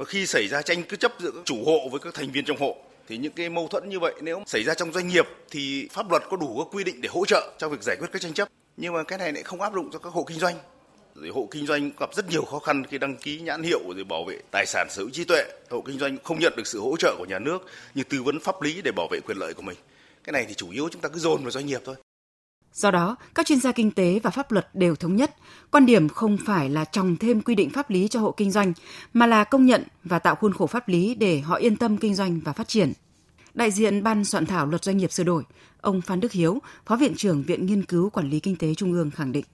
và 0.00 0.06
khi 0.06 0.26
xảy 0.26 0.48
ra 0.48 0.62
tranh 0.62 0.82
cứ 0.82 0.96
chấp 0.96 1.12
giữa 1.18 1.30
chủ 1.44 1.56
hộ 1.66 1.88
với 1.90 2.00
các 2.00 2.14
thành 2.14 2.30
viên 2.30 2.44
trong 2.44 2.56
hộ, 2.60 2.76
thì 3.08 3.16
những 3.16 3.32
cái 3.32 3.48
mâu 3.48 3.68
thuẫn 3.68 3.88
như 3.88 3.98
vậy 3.98 4.14
nếu 4.22 4.42
xảy 4.46 4.62
ra 4.62 4.74
trong 4.74 4.92
doanh 4.92 5.08
nghiệp 5.08 5.28
thì 5.50 5.88
pháp 5.92 6.10
luật 6.10 6.22
có 6.30 6.36
đủ 6.36 6.58
các 6.58 6.76
quy 6.76 6.84
định 6.84 7.00
để 7.00 7.08
hỗ 7.12 7.24
trợ 7.26 7.52
cho 7.58 7.68
việc 7.68 7.82
giải 7.82 7.96
quyết 8.00 8.08
các 8.12 8.22
tranh 8.22 8.34
chấp. 8.34 8.48
Nhưng 8.76 8.92
mà 8.92 9.02
cái 9.02 9.18
này 9.18 9.32
lại 9.32 9.42
không 9.42 9.60
áp 9.60 9.74
dụng 9.74 9.90
cho 9.92 9.98
các 9.98 10.12
hộ 10.12 10.24
kinh 10.24 10.38
doanh. 10.38 10.54
Rồi 11.14 11.30
hộ 11.34 11.48
kinh 11.50 11.66
doanh 11.66 11.90
gặp 12.00 12.14
rất 12.14 12.30
nhiều 12.30 12.44
khó 12.44 12.58
khăn 12.58 12.82
khi 12.86 12.98
đăng 12.98 13.16
ký 13.16 13.40
nhãn 13.40 13.62
hiệu 13.62 13.80
rồi 13.94 14.04
bảo 14.04 14.24
vệ 14.24 14.38
tài 14.50 14.66
sản 14.66 14.86
sở 14.90 15.02
hữu 15.02 15.10
trí 15.10 15.24
tuệ. 15.24 15.44
Hộ 15.70 15.80
kinh 15.86 15.98
doanh 15.98 16.16
không 16.24 16.38
nhận 16.38 16.52
được 16.56 16.66
sự 16.66 16.80
hỗ 16.80 16.96
trợ 16.96 17.14
của 17.18 17.26
nhà 17.28 17.38
nước 17.38 17.58
như 17.94 18.02
tư 18.04 18.22
vấn 18.22 18.40
pháp 18.40 18.62
lý 18.62 18.82
để 18.82 18.92
bảo 18.96 19.08
vệ 19.10 19.20
quyền 19.26 19.38
lợi 19.38 19.54
của 19.54 19.62
mình. 19.62 19.76
Cái 20.24 20.32
này 20.32 20.44
thì 20.48 20.54
chủ 20.54 20.70
yếu 20.70 20.88
chúng 20.88 21.02
ta 21.02 21.08
cứ 21.08 21.18
dồn 21.18 21.42
vào 21.42 21.50
doanh 21.50 21.66
nghiệp 21.66 21.80
thôi. 21.84 21.96
Do 22.72 22.90
đó, 22.90 23.16
các 23.34 23.46
chuyên 23.46 23.60
gia 23.60 23.72
kinh 23.72 23.90
tế 23.90 24.20
và 24.22 24.30
pháp 24.30 24.52
luật 24.52 24.68
đều 24.74 24.96
thống 24.96 25.16
nhất, 25.16 25.34
quan 25.70 25.86
điểm 25.86 26.08
không 26.08 26.36
phải 26.46 26.68
là 26.68 26.84
trồng 26.84 27.16
thêm 27.16 27.40
quy 27.40 27.54
định 27.54 27.70
pháp 27.70 27.90
lý 27.90 28.08
cho 28.08 28.20
hộ 28.20 28.32
kinh 28.32 28.50
doanh, 28.50 28.72
mà 29.12 29.26
là 29.26 29.44
công 29.44 29.66
nhận 29.66 29.84
và 30.04 30.18
tạo 30.18 30.34
khuôn 30.34 30.52
khổ 30.52 30.66
pháp 30.66 30.88
lý 30.88 31.14
để 31.14 31.40
họ 31.40 31.54
yên 31.54 31.76
tâm 31.76 31.96
kinh 31.96 32.14
doanh 32.14 32.40
và 32.44 32.52
phát 32.52 32.68
triển. 32.68 32.92
Đại 33.54 33.70
diện 33.70 34.02
Ban 34.02 34.24
soạn 34.24 34.46
thảo 34.46 34.66
luật 34.66 34.84
doanh 34.84 34.96
nghiệp 34.96 35.12
sửa 35.12 35.24
đổi, 35.24 35.42
ông 35.80 36.00
Phan 36.00 36.20
Đức 36.20 36.32
Hiếu, 36.32 36.58
Phó 36.86 36.96
Viện 36.96 37.14
trưởng 37.16 37.42
Viện 37.42 37.66
Nghiên 37.66 37.82
cứu 37.82 38.10
Quản 38.10 38.30
lý 38.30 38.40
Kinh 38.40 38.56
tế 38.56 38.74
Trung 38.74 38.92
ương 38.92 39.10
khẳng 39.10 39.32
định. 39.32 39.44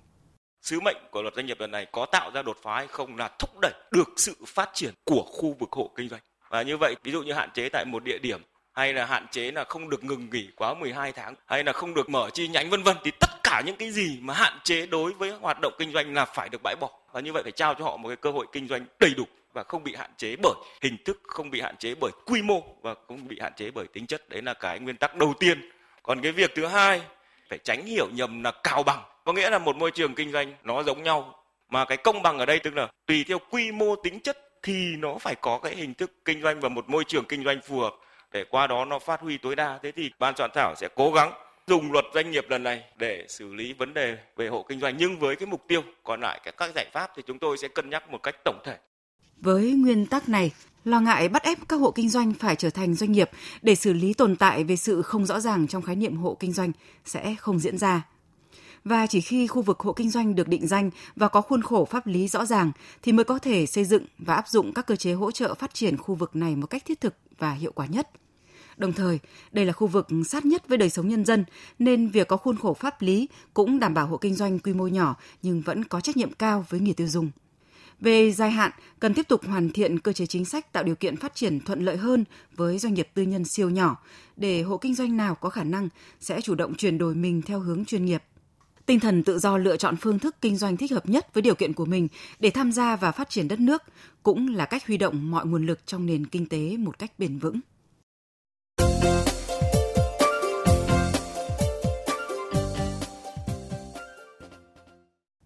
Sứ 0.62 0.80
mệnh 0.80 0.96
của 1.10 1.22
luật 1.22 1.34
doanh 1.34 1.46
nghiệp 1.46 1.56
lần 1.60 1.70
này 1.70 1.86
có 1.92 2.06
tạo 2.12 2.30
ra 2.34 2.42
đột 2.42 2.56
phá 2.62 2.74
hay 2.74 2.86
không 2.86 3.16
là 3.16 3.30
thúc 3.38 3.50
đẩy 3.62 3.72
được 3.90 4.08
sự 4.16 4.34
phát 4.46 4.70
triển 4.74 4.94
của 5.04 5.22
khu 5.22 5.56
vực 5.60 5.68
hộ 5.72 5.90
kinh 5.96 6.08
doanh. 6.08 6.20
Và 6.50 6.62
như 6.62 6.76
vậy, 6.76 6.96
ví 7.02 7.12
dụ 7.12 7.22
như 7.22 7.32
hạn 7.32 7.50
chế 7.54 7.68
tại 7.68 7.84
một 7.84 8.04
địa 8.04 8.18
điểm 8.18 8.40
hay 8.76 8.92
là 8.92 9.06
hạn 9.06 9.26
chế 9.30 9.50
là 9.50 9.64
không 9.64 9.90
được 9.90 10.04
ngừng 10.04 10.28
nghỉ 10.32 10.48
quá 10.56 10.74
12 10.74 11.12
tháng, 11.12 11.34
hay 11.46 11.64
là 11.64 11.72
không 11.72 11.94
được 11.94 12.08
mở 12.08 12.30
chi 12.30 12.48
nhánh, 12.48 12.70
vân 12.70 12.82
vân, 12.82 12.96
thì 13.04 13.10
tất 13.20 13.30
cả 13.42 13.62
những 13.66 13.76
cái 13.76 13.90
gì 13.90 14.18
mà 14.20 14.34
hạn 14.34 14.58
chế 14.64 14.86
đối 14.86 15.12
với 15.12 15.30
hoạt 15.30 15.60
động 15.60 15.72
kinh 15.78 15.92
doanh 15.92 16.14
là 16.14 16.24
phải 16.24 16.48
được 16.48 16.62
bãi 16.62 16.76
bỏ. 16.80 16.90
Và 17.12 17.20
như 17.20 17.32
vậy 17.32 17.42
phải 17.42 17.52
trao 17.52 17.74
cho 17.74 17.84
họ 17.84 17.96
một 17.96 18.08
cái 18.08 18.16
cơ 18.16 18.30
hội 18.30 18.46
kinh 18.52 18.68
doanh 18.68 18.86
đầy 19.00 19.14
đủ 19.16 19.24
và 19.52 19.62
không 19.62 19.84
bị 19.84 19.94
hạn 19.94 20.10
chế 20.16 20.36
bởi 20.42 20.54
hình 20.82 20.96
thức, 21.04 21.20
không 21.22 21.50
bị 21.50 21.60
hạn 21.60 21.76
chế 21.76 21.94
bởi 22.00 22.10
quy 22.26 22.42
mô 22.42 22.62
và 22.82 22.94
không 23.08 23.28
bị 23.28 23.38
hạn 23.40 23.52
chế 23.56 23.70
bởi 23.70 23.86
tính 23.86 24.06
chất. 24.06 24.28
Đấy 24.28 24.42
là 24.42 24.54
cái 24.54 24.78
nguyên 24.78 24.96
tắc 24.96 25.16
đầu 25.16 25.34
tiên. 25.40 25.70
Còn 26.02 26.20
cái 26.20 26.32
việc 26.32 26.52
thứ 26.54 26.66
hai, 26.66 27.00
phải 27.48 27.58
tránh 27.58 27.86
hiểu 27.86 28.08
nhầm 28.12 28.42
là 28.42 28.52
cào 28.62 28.82
bằng. 28.82 29.02
Có 29.24 29.32
nghĩa 29.32 29.50
là 29.50 29.58
một 29.58 29.76
môi 29.76 29.90
trường 29.90 30.14
kinh 30.14 30.32
doanh 30.32 30.52
nó 30.64 30.82
giống 30.82 31.02
nhau, 31.02 31.44
mà 31.68 31.84
cái 31.84 31.96
công 31.96 32.22
bằng 32.22 32.38
ở 32.38 32.46
đây 32.46 32.58
tức 32.58 32.74
là 32.74 32.88
tùy 33.06 33.24
theo 33.28 33.38
quy 33.50 33.72
mô 33.72 33.96
tính 33.96 34.20
chất 34.20 34.38
thì 34.62 34.96
nó 34.98 35.18
phải 35.20 35.34
có 35.34 35.58
cái 35.58 35.74
hình 35.76 35.94
thức 35.94 36.12
kinh 36.24 36.42
doanh 36.42 36.60
và 36.60 36.68
một 36.68 36.88
môi 36.88 37.04
trường 37.04 37.24
kinh 37.24 37.44
doanh 37.44 37.60
phù 37.60 37.80
hợp 37.80 37.94
để 38.32 38.44
qua 38.50 38.66
đó 38.66 38.84
nó 38.84 38.98
phát 38.98 39.20
huy 39.20 39.38
tối 39.38 39.56
đa 39.56 39.78
thế 39.82 39.92
thì 39.92 40.10
ban 40.18 40.34
soạn 40.36 40.50
thảo 40.54 40.74
sẽ 40.76 40.88
cố 40.94 41.12
gắng 41.12 41.32
dùng 41.66 41.92
luật 41.92 42.04
doanh 42.14 42.30
nghiệp 42.30 42.46
lần 42.48 42.62
này 42.62 42.84
để 42.96 43.26
xử 43.28 43.54
lý 43.54 43.72
vấn 43.72 43.94
đề 43.94 44.18
về 44.36 44.48
hộ 44.48 44.64
kinh 44.68 44.80
doanh 44.80 44.96
nhưng 44.98 45.18
với 45.18 45.36
cái 45.36 45.46
mục 45.46 45.62
tiêu 45.68 45.82
còn 46.04 46.20
lại 46.20 46.40
các 46.56 46.70
giải 46.74 46.86
pháp 46.92 47.10
thì 47.16 47.22
chúng 47.26 47.38
tôi 47.38 47.58
sẽ 47.58 47.68
cân 47.68 47.90
nhắc 47.90 48.10
một 48.10 48.22
cách 48.22 48.34
tổng 48.44 48.60
thể. 48.64 48.76
Với 49.36 49.72
nguyên 49.72 50.06
tắc 50.06 50.28
này, 50.28 50.52
lo 50.84 51.00
ngại 51.00 51.28
bắt 51.28 51.42
ép 51.42 51.58
các 51.68 51.76
hộ 51.76 51.90
kinh 51.90 52.08
doanh 52.08 52.32
phải 52.32 52.56
trở 52.56 52.70
thành 52.70 52.94
doanh 52.94 53.12
nghiệp 53.12 53.30
để 53.62 53.74
xử 53.74 53.92
lý 53.92 54.14
tồn 54.14 54.36
tại 54.36 54.64
về 54.64 54.76
sự 54.76 55.02
không 55.02 55.26
rõ 55.26 55.40
ràng 55.40 55.68
trong 55.68 55.82
khái 55.82 55.96
niệm 55.96 56.16
hộ 56.16 56.36
kinh 56.40 56.52
doanh 56.52 56.72
sẽ 57.04 57.34
không 57.38 57.58
diễn 57.58 57.78
ra. 57.78 58.02
Và 58.86 59.06
chỉ 59.06 59.20
khi 59.20 59.46
khu 59.46 59.62
vực 59.62 59.80
hộ 59.80 59.92
kinh 59.92 60.10
doanh 60.10 60.34
được 60.34 60.48
định 60.48 60.66
danh 60.66 60.90
và 61.16 61.28
có 61.28 61.40
khuôn 61.40 61.62
khổ 61.62 61.84
pháp 61.84 62.06
lý 62.06 62.28
rõ 62.28 62.46
ràng 62.46 62.72
thì 63.02 63.12
mới 63.12 63.24
có 63.24 63.38
thể 63.38 63.66
xây 63.66 63.84
dựng 63.84 64.04
và 64.18 64.34
áp 64.34 64.48
dụng 64.48 64.72
các 64.74 64.86
cơ 64.86 64.96
chế 64.96 65.12
hỗ 65.12 65.30
trợ 65.30 65.54
phát 65.54 65.74
triển 65.74 65.96
khu 65.96 66.14
vực 66.14 66.36
này 66.36 66.56
một 66.56 66.66
cách 66.66 66.84
thiết 66.84 67.00
thực 67.00 67.14
và 67.38 67.52
hiệu 67.52 67.72
quả 67.72 67.86
nhất. 67.86 68.10
Đồng 68.76 68.92
thời, 68.92 69.18
đây 69.52 69.64
là 69.64 69.72
khu 69.72 69.86
vực 69.86 70.08
sát 70.28 70.44
nhất 70.44 70.68
với 70.68 70.78
đời 70.78 70.90
sống 70.90 71.08
nhân 71.08 71.24
dân, 71.24 71.44
nên 71.78 72.08
việc 72.08 72.28
có 72.28 72.36
khuôn 72.36 72.56
khổ 72.56 72.74
pháp 72.74 73.02
lý 73.02 73.28
cũng 73.54 73.78
đảm 73.78 73.94
bảo 73.94 74.06
hộ 74.06 74.16
kinh 74.16 74.34
doanh 74.34 74.58
quy 74.58 74.72
mô 74.72 74.86
nhỏ 74.86 75.16
nhưng 75.42 75.60
vẫn 75.60 75.84
có 75.84 76.00
trách 76.00 76.16
nhiệm 76.16 76.32
cao 76.32 76.64
với 76.68 76.80
người 76.80 76.94
tiêu 76.94 77.08
dùng. 77.08 77.30
Về 78.00 78.32
dài 78.32 78.50
hạn, 78.50 78.70
cần 79.00 79.14
tiếp 79.14 79.28
tục 79.28 79.40
hoàn 79.46 79.70
thiện 79.70 79.98
cơ 79.98 80.12
chế 80.12 80.26
chính 80.26 80.44
sách 80.44 80.72
tạo 80.72 80.82
điều 80.82 80.96
kiện 80.96 81.16
phát 81.16 81.34
triển 81.34 81.60
thuận 81.60 81.84
lợi 81.84 81.96
hơn 81.96 82.24
với 82.56 82.78
doanh 82.78 82.94
nghiệp 82.94 83.08
tư 83.14 83.22
nhân 83.22 83.44
siêu 83.44 83.70
nhỏ, 83.70 83.96
để 84.36 84.62
hộ 84.62 84.76
kinh 84.78 84.94
doanh 84.94 85.16
nào 85.16 85.34
có 85.34 85.50
khả 85.50 85.64
năng 85.64 85.88
sẽ 86.20 86.40
chủ 86.40 86.54
động 86.54 86.74
chuyển 86.74 86.98
đổi 86.98 87.14
mình 87.14 87.42
theo 87.42 87.60
hướng 87.60 87.84
chuyên 87.84 88.04
nghiệp. 88.04 88.22
Tinh 88.86 89.00
thần 89.00 89.22
tự 89.22 89.38
do 89.38 89.56
lựa 89.56 89.76
chọn 89.76 89.96
phương 89.96 90.18
thức 90.18 90.36
kinh 90.40 90.56
doanh 90.56 90.76
thích 90.76 90.92
hợp 90.92 91.08
nhất 91.08 91.34
với 91.34 91.42
điều 91.42 91.54
kiện 91.54 91.72
của 91.72 91.84
mình 91.84 92.08
để 92.40 92.50
tham 92.50 92.72
gia 92.72 92.96
và 92.96 93.12
phát 93.12 93.30
triển 93.30 93.48
đất 93.48 93.60
nước 93.60 93.82
cũng 94.22 94.54
là 94.54 94.66
cách 94.66 94.86
huy 94.86 94.96
động 94.96 95.30
mọi 95.30 95.46
nguồn 95.46 95.66
lực 95.66 95.86
trong 95.86 96.06
nền 96.06 96.26
kinh 96.26 96.46
tế 96.46 96.76
một 96.76 96.98
cách 96.98 97.12
bền 97.18 97.38
vững. 97.38 97.60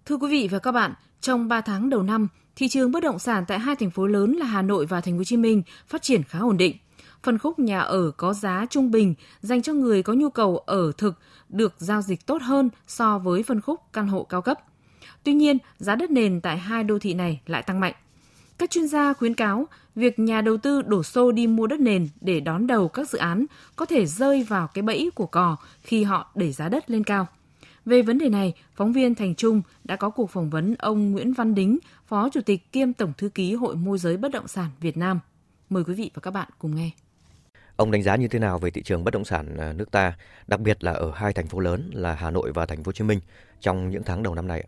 Thưa 0.05 0.17
quý 0.17 0.31
vị 0.31 0.49
và 0.51 0.59
các 0.59 0.73
bạn, 0.73 0.95
trong 1.21 1.49
3 1.49 1.61
tháng 1.61 1.91
đầu 1.91 2.03
năm, 2.03 2.29
thị 2.57 2.69
trường 2.69 2.93
bất 2.93 3.03
động 3.03 3.19
sản 3.19 3.45
tại 3.49 3.59
hai 3.59 3.77
thành 3.77 3.91
phố 3.91 4.07
lớn 4.07 4.33
là 4.33 4.47
Hà 4.47 4.63
Nội 4.63 4.87
và 4.87 5.01
Thành 5.01 5.15
phố 5.15 5.19
Hồ 5.19 5.25
Chí 5.25 5.37
Minh 5.37 5.63
phát 5.87 6.03
triển 6.03 6.23
khá 6.23 6.39
ổn 6.39 6.57
định. 6.57 6.77
Phân 7.23 7.39
khúc 7.39 7.59
nhà 7.59 7.81
ở 7.81 8.11
có 8.11 8.33
giá 8.33 8.67
trung 8.71 8.91
bình 8.91 9.15
dành 9.41 9.63
cho 9.63 9.73
người 9.73 10.03
có 10.03 10.13
nhu 10.13 10.31
cầu 10.31 10.59
ở 10.59 10.93
thực 10.99 11.19
được 11.49 11.75
giao 11.79 12.03
dịch 12.03 12.27
tốt 12.27 12.43
hơn 12.43 12.71
so 12.87 13.19
với 13.19 13.43
phân 13.43 13.61
khúc 13.61 13.81
căn 13.93 14.09
hộ 14.09 14.25
cao 14.25 14.43
cấp. 14.43 14.59
Tuy 15.25 15.33
nhiên, 15.33 15.59
giá 15.79 15.95
đất 15.95 16.11
nền 16.11 16.41
tại 16.41 16.59
hai 16.59 16.85
đô 16.85 16.99
thị 16.99 17.15
này 17.15 17.41
lại 17.47 17.63
tăng 17.63 17.81
mạnh. 17.81 17.95
Các 18.59 18.71
chuyên 18.71 18.89
gia 18.89 19.13
khuyến 19.13 19.35
cáo 19.35 19.67
việc 19.95 20.19
nhà 20.19 20.41
đầu 20.41 20.57
tư 20.57 20.83
đổ 20.83 21.03
xô 21.03 21.33
đi 21.33 21.47
mua 21.47 21.67
đất 21.67 21.81
nền 21.81 22.09
để 22.21 22.41
đón 22.41 22.67
đầu 22.67 22.89
các 22.89 23.11
dự 23.11 23.19
án 23.19 23.47
có 23.77 23.87
thể 23.87 24.07
rơi 24.07 24.43
vào 24.43 24.67
cái 24.75 24.83
bẫy 24.83 25.11
của 25.15 25.27
cò 25.27 25.57
khi 25.83 26.05
họ 26.05 26.31
đẩy 26.35 26.53
giá 26.53 26.69
đất 26.69 26.91
lên 26.91 27.05
cao. 27.05 27.27
Về 27.85 28.03
vấn 28.03 28.19
đề 28.19 28.29
này, 28.29 28.55
phóng 28.75 28.93
viên 28.93 29.15
Thành 29.15 29.35
Trung 29.35 29.63
đã 29.85 29.97
có 29.97 30.11
cuộc 30.11 30.31
phỏng 30.31 30.51
vấn 30.51 30.75
ông 30.75 31.13
Nguyễn 31.13 31.33
Văn 31.33 31.55
Đính, 31.55 31.79
Phó 32.07 32.29
Chủ 32.29 32.41
tịch 32.41 32.73
kiêm 32.73 32.93
Tổng 32.93 33.13
Thư 33.19 33.29
ký 33.29 33.55
Hội 33.55 33.77
Môi 33.77 33.99
giới 33.99 34.17
Bất 34.17 34.33
động 34.33 34.49
sản 34.49 34.71
Việt 34.81 34.97
Nam. 34.97 35.21
Mời 35.71 35.85
quý 35.85 35.95
vị 35.95 36.11
và 36.15 36.21
các 36.21 36.31
bạn 36.31 36.49
cùng 36.59 36.77
nghe. 36.77 36.91
Ông 37.81 37.91
đánh 37.91 38.03
giá 38.03 38.17
như 38.17 38.29
thế 38.29 38.39
nào 38.39 38.59
về 38.59 38.71
thị 38.71 38.83
trường 38.83 39.05
bất 39.05 39.15
động 39.15 39.25
sản 39.25 39.57
à, 39.59 39.73
nước 39.73 39.91
ta, 39.91 40.13
đặc 40.47 40.61
biệt 40.61 40.85
là 40.85 40.93
ở 40.93 41.13
hai 41.15 41.33
thành 41.33 41.47
phố 41.47 41.61
lớn 41.61 41.91
là 41.93 42.15
Hà 42.15 42.31
Nội 42.31 42.53
và 42.53 42.67
Thành 42.67 42.85
phố 42.85 42.89
Hồ 42.89 42.93
Chí 42.93 43.05
Minh 43.05 43.21
trong 43.61 43.91
những 43.91 44.03
tháng 44.03 44.23
đầu 44.23 44.35
năm 44.35 44.49
nay? 44.49 44.65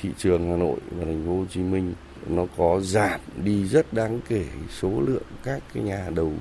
Thị 0.00 0.10
trường 0.18 0.50
Hà 0.50 0.56
Nội 0.56 0.76
và 0.90 1.04
Thành 1.04 1.22
phố 1.26 1.36
Hồ 1.38 1.44
Chí 1.50 1.60
Minh 1.60 1.94
nó 2.26 2.46
có 2.56 2.80
giảm 2.80 3.20
đi 3.44 3.64
rất 3.64 3.92
đáng 3.92 4.20
kể 4.28 4.44
số 4.70 5.00
lượng 5.00 5.22
các 5.44 5.62
cái 5.74 5.82
nhà 5.82 6.10
đầu 6.14 6.32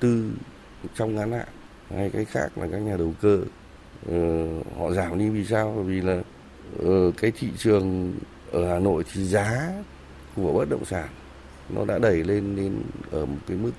tư 0.00 0.30
trong 0.94 1.14
ngắn 1.14 1.32
hạn. 1.32 1.48
Hay 1.90 2.10
cái 2.10 2.24
khác 2.24 2.58
là 2.58 2.68
các 2.72 2.78
nhà 2.78 2.96
đầu 2.96 3.14
cơ. 3.20 3.40
Uh, 4.10 4.66
họ 4.78 4.90
giảm 4.92 5.18
đi 5.18 5.28
vì 5.28 5.44
sao? 5.44 5.72
Bởi 5.76 5.84
vì 5.84 6.00
là 6.00 6.22
uh, 6.82 7.14
cái 7.16 7.32
thị 7.38 7.48
trường 7.58 8.14
ở 8.52 8.68
Hà 8.68 8.78
Nội 8.78 9.04
thì 9.12 9.24
giá 9.24 9.72
của 10.36 10.52
bất 10.52 10.70
động 10.70 10.84
sản 10.84 11.08
nó 11.68 11.84
đã 11.84 11.98
đẩy 11.98 12.24
lên 12.24 12.56
lên 12.56 12.82
ở 13.10 13.26
một 13.26 13.38
cái 13.46 13.56
mức 13.56 13.72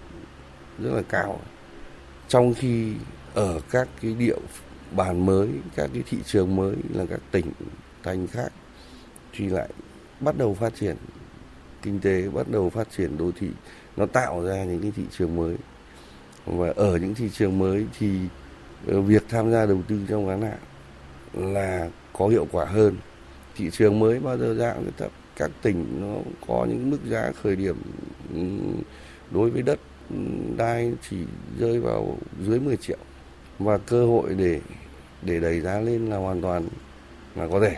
rất 0.79 0.91
là 0.93 1.01
cao. 1.09 1.39
Trong 2.27 2.53
khi 2.53 2.93
ở 3.33 3.59
các 3.71 3.87
cái 4.01 4.13
địa 4.19 4.37
bàn 4.95 5.25
mới, 5.25 5.49
các 5.75 5.89
cái 5.93 6.03
thị 6.09 6.17
trường 6.25 6.55
mới 6.55 6.75
là 6.93 7.05
các 7.09 7.19
tỉnh 7.31 7.45
thành 8.03 8.27
khác, 8.27 8.51
thì 9.33 9.49
lại 9.49 9.69
bắt 10.19 10.37
đầu 10.37 10.53
phát 10.53 10.75
triển, 10.75 10.95
kinh 11.81 11.99
tế 11.99 12.29
bắt 12.29 12.49
đầu 12.49 12.69
phát 12.69 12.87
triển, 12.97 13.17
đô 13.17 13.31
thị 13.39 13.49
nó 13.97 14.05
tạo 14.05 14.43
ra 14.43 14.63
những 14.63 14.81
cái 14.81 14.91
thị 14.95 15.03
trường 15.17 15.35
mới. 15.35 15.55
Và 16.45 16.73
ở 16.75 16.97
những 16.97 17.15
thị 17.15 17.29
trường 17.33 17.59
mới 17.59 17.85
thì 17.99 18.19
ờ, 18.87 19.01
việc 19.01 19.23
tham 19.29 19.51
gia 19.51 19.65
đầu 19.65 19.81
tư 19.87 19.99
trong 20.09 20.27
ngắn 20.27 20.41
hạn 20.41 20.59
là 21.33 21.89
có 22.13 22.27
hiệu 22.27 22.47
quả 22.51 22.65
hơn. 22.65 22.95
Thị 23.55 23.69
trường 23.71 23.99
mới 23.99 24.19
bao 24.19 24.37
giờ 24.37 24.53
dạng 24.53 24.91
thấp. 24.97 25.11
Các 25.35 25.51
tỉnh 25.61 25.85
nó 26.01 26.31
có 26.47 26.65
những 26.69 26.89
mức 26.89 26.99
giá 27.05 27.31
khởi 27.43 27.55
điểm 27.55 27.75
ừ, 28.33 28.41
đối 29.31 29.49
với 29.49 29.61
đất 29.61 29.79
đai 30.58 30.94
chỉ 31.10 31.18
rơi 31.60 31.80
vào 31.80 32.18
dưới 32.46 32.60
10 32.60 32.77
triệu. 32.77 32.98
Và 33.60 33.77
cơ 33.77 34.06
hội 34.06 34.36
để 34.38 34.60
để 35.22 35.39
đẩy 35.39 35.62
giá 35.62 35.80
lên 35.80 36.06
là 36.06 36.18
hoàn 36.18 36.41
toàn 36.41 36.68
là 37.36 37.48
có 37.48 37.60
thể. 37.60 37.77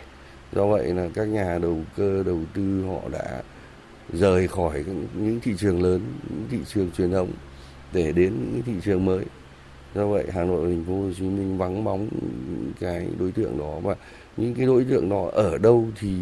Do 0.54 0.68
vậy 0.68 0.94
là 0.94 1.10
các 1.14 1.26
nhà 1.26 1.60
đầu 1.62 1.78
cơ, 1.98 2.24
đầu 2.24 2.40
tư 2.54 2.84
họ 2.88 3.10
đã 3.12 3.42
rời 4.14 4.48
khỏi 4.48 4.84
những 5.18 5.40
thị 5.40 5.54
trường 5.58 5.82
lớn, 5.82 6.02
những 6.30 6.48
thị 6.52 6.58
trường 6.74 6.92
truyền 6.92 7.12
thống 7.12 7.32
để 7.94 8.12
đến 8.12 8.34
những 8.54 8.64
thị 8.66 8.74
trường 8.84 9.06
mới. 9.06 9.26
Do 9.96 10.08
vậy 10.08 10.26
hà 10.34 10.44
nội 10.44 10.62
và 10.62 10.70
thành 10.70 10.84
phố 10.88 11.02
hồ 11.02 11.10
chí 11.18 11.24
minh 11.24 11.58
vắng 11.58 11.84
bóng 11.84 12.08
cái 12.80 13.08
đối 13.20 13.32
tượng 13.32 13.58
đó. 13.58 13.80
Và 13.84 13.96
những 14.38 14.54
cái 14.54 14.66
đối 14.66 14.84
tượng 14.84 15.10
đó 15.10 15.30
ở 15.34 15.58
đâu 15.58 15.88
thì 16.00 16.18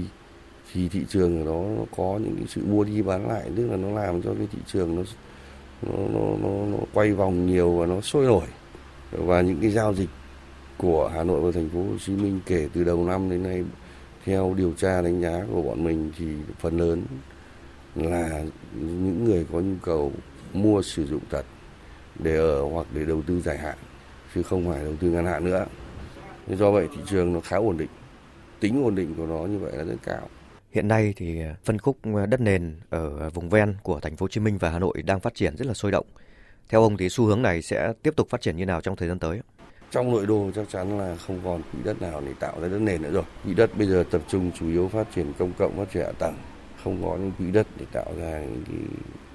thì 0.74 0.90
thị 0.90 1.06
trường 1.10 1.40
ở 1.40 1.46
đó 1.46 1.64
nó 1.78 1.84
có 1.98 2.20
những 2.24 2.36
cái 2.36 2.46
sự 2.48 2.62
mua 2.66 2.84
đi 2.84 3.02
bán 3.02 3.28
lại. 3.28 3.44
Tức 3.56 3.68
là 3.68 3.78
nó 3.78 3.90
làm 3.90 4.22
cho 4.22 4.34
cái 4.38 4.48
thị 4.52 4.60
trường 4.68 4.96
nó 4.96 5.04
nó 5.82 5.94
nó, 6.14 6.20
nó, 6.42 6.66
nó 6.66 6.78
quay 6.94 7.12
vòng 7.12 7.48
nhiều 7.48 7.72
và 7.72 7.86
nó 7.86 8.02
sôi 8.02 8.26
nổi 8.26 8.48
và 9.12 9.42
những 9.42 9.62
cái 9.62 9.72
giao 9.72 9.94
dịch 9.94 10.10
của 10.78 11.12
Hà 11.14 11.24
Nội 11.24 11.42
và 11.42 11.52
thành 11.52 11.70
phố 11.70 11.80
Hồ 11.80 11.98
Chí 12.06 12.14
Minh 12.14 12.40
kể 12.46 12.70
từ 12.74 12.84
đầu 12.84 13.06
năm 13.06 13.30
đến 13.30 13.44
nay 13.44 13.64
theo 14.26 14.54
điều 14.58 14.74
tra 14.78 15.02
đánh 15.02 15.22
giá 15.22 15.46
của 15.54 15.62
bọn 15.62 15.84
mình 15.84 16.12
thì 16.18 16.26
phần 16.60 16.78
lớn 16.78 17.02
là 17.96 18.44
những 18.74 19.24
người 19.26 19.46
có 19.52 19.60
nhu 19.60 19.76
cầu 19.82 20.12
mua 20.54 20.82
sử 20.82 21.08
dụng 21.08 21.22
thật 21.30 21.46
để 22.20 22.38
ở 22.38 22.64
hoặc 22.64 22.88
để 22.94 23.06
đầu 23.06 23.22
tư 23.28 23.42
dài 23.42 23.58
hạn 23.58 23.78
chứ 24.36 24.44
không 24.44 24.70
phải 24.70 24.84
đầu 24.84 24.94
tư 25.00 25.10
ngắn 25.10 25.26
hạn 25.26 25.46
nữa. 25.46 25.66
Do 26.48 26.72
vậy 26.72 26.88
thị 26.96 27.02
trường 27.10 27.34
nó 27.34 27.40
khá 27.40 27.58
ổn 27.58 27.78
định. 27.78 27.90
Tính 28.60 28.84
ổn 28.84 28.96
định 28.96 29.14
của 29.18 29.26
nó 29.26 29.40
như 29.46 29.58
vậy 29.58 29.72
là 29.76 29.84
rất 29.84 29.96
cao. 30.04 30.30
Hiện 30.72 30.88
nay 30.88 31.14
thì 31.18 31.42
à, 31.42 31.56
phân 31.64 31.80
khúc 31.80 31.98
à, 32.04 32.26
đất 32.26 32.42
nền 32.42 32.76
ở 32.90 33.30
vùng 33.30 33.50
ven 33.50 33.76
của 33.84 34.00
thành 34.00 34.16
phố 34.16 34.24
Hồ 34.24 34.28
Chí 34.28 34.42
Minh 34.42 34.58
và 34.58 34.70
Hà 34.70 34.80
Nội 34.80 35.02
đang 35.02 35.20
phát 35.20 35.36
triển 35.36 35.58
rất 35.58 35.68
là 35.68 35.74
sôi 35.74 35.92
động. 35.92 36.06
Theo 36.70 36.82
ông 36.82 36.98
thì 36.98 37.10
xu 37.10 37.26
hướng 37.26 37.42
này 37.42 37.62
sẽ 37.62 37.94
tiếp 38.04 38.14
tục 38.16 38.30
phát 38.30 38.42
triển 38.42 38.58
như 38.58 38.66
nào 38.66 38.82
trong 38.82 38.96
thời 38.96 39.08
gian 39.08 39.20
tới? 39.20 39.42
Trong 39.92 40.12
nội 40.12 40.26
đô 40.26 40.52
chắc 40.56 40.70
chắn 40.70 41.00
là 41.00 41.16
không 41.16 41.42
còn 41.44 41.62
quỹ 41.72 41.80
đất 41.84 42.02
nào 42.02 42.22
để 42.26 42.34
tạo 42.40 42.62
ra 42.62 42.68
đất 42.68 42.80
nền 42.80 43.02
nữa 43.02 43.12
rồi. 43.12 43.24
Quỹ 43.44 43.54
đất 43.54 43.78
bây 43.78 43.88
giờ 43.88 44.04
tập 44.12 44.22
trung 44.28 44.52
chủ 44.60 44.68
yếu 44.68 44.88
phát 44.88 45.08
triển 45.16 45.34
công 45.40 45.54
cộng, 45.58 45.78
phát 45.78 45.92
triển 45.94 46.06
hạ 46.06 46.12
tầng, 46.20 46.36
không 46.84 47.04
có 47.04 47.18
những 47.18 47.32
quỹ 47.38 47.52
đất 47.52 47.68
để 47.80 47.86
tạo 47.92 48.14
ra 48.20 48.40
những 48.40 48.64
cái 48.68 48.78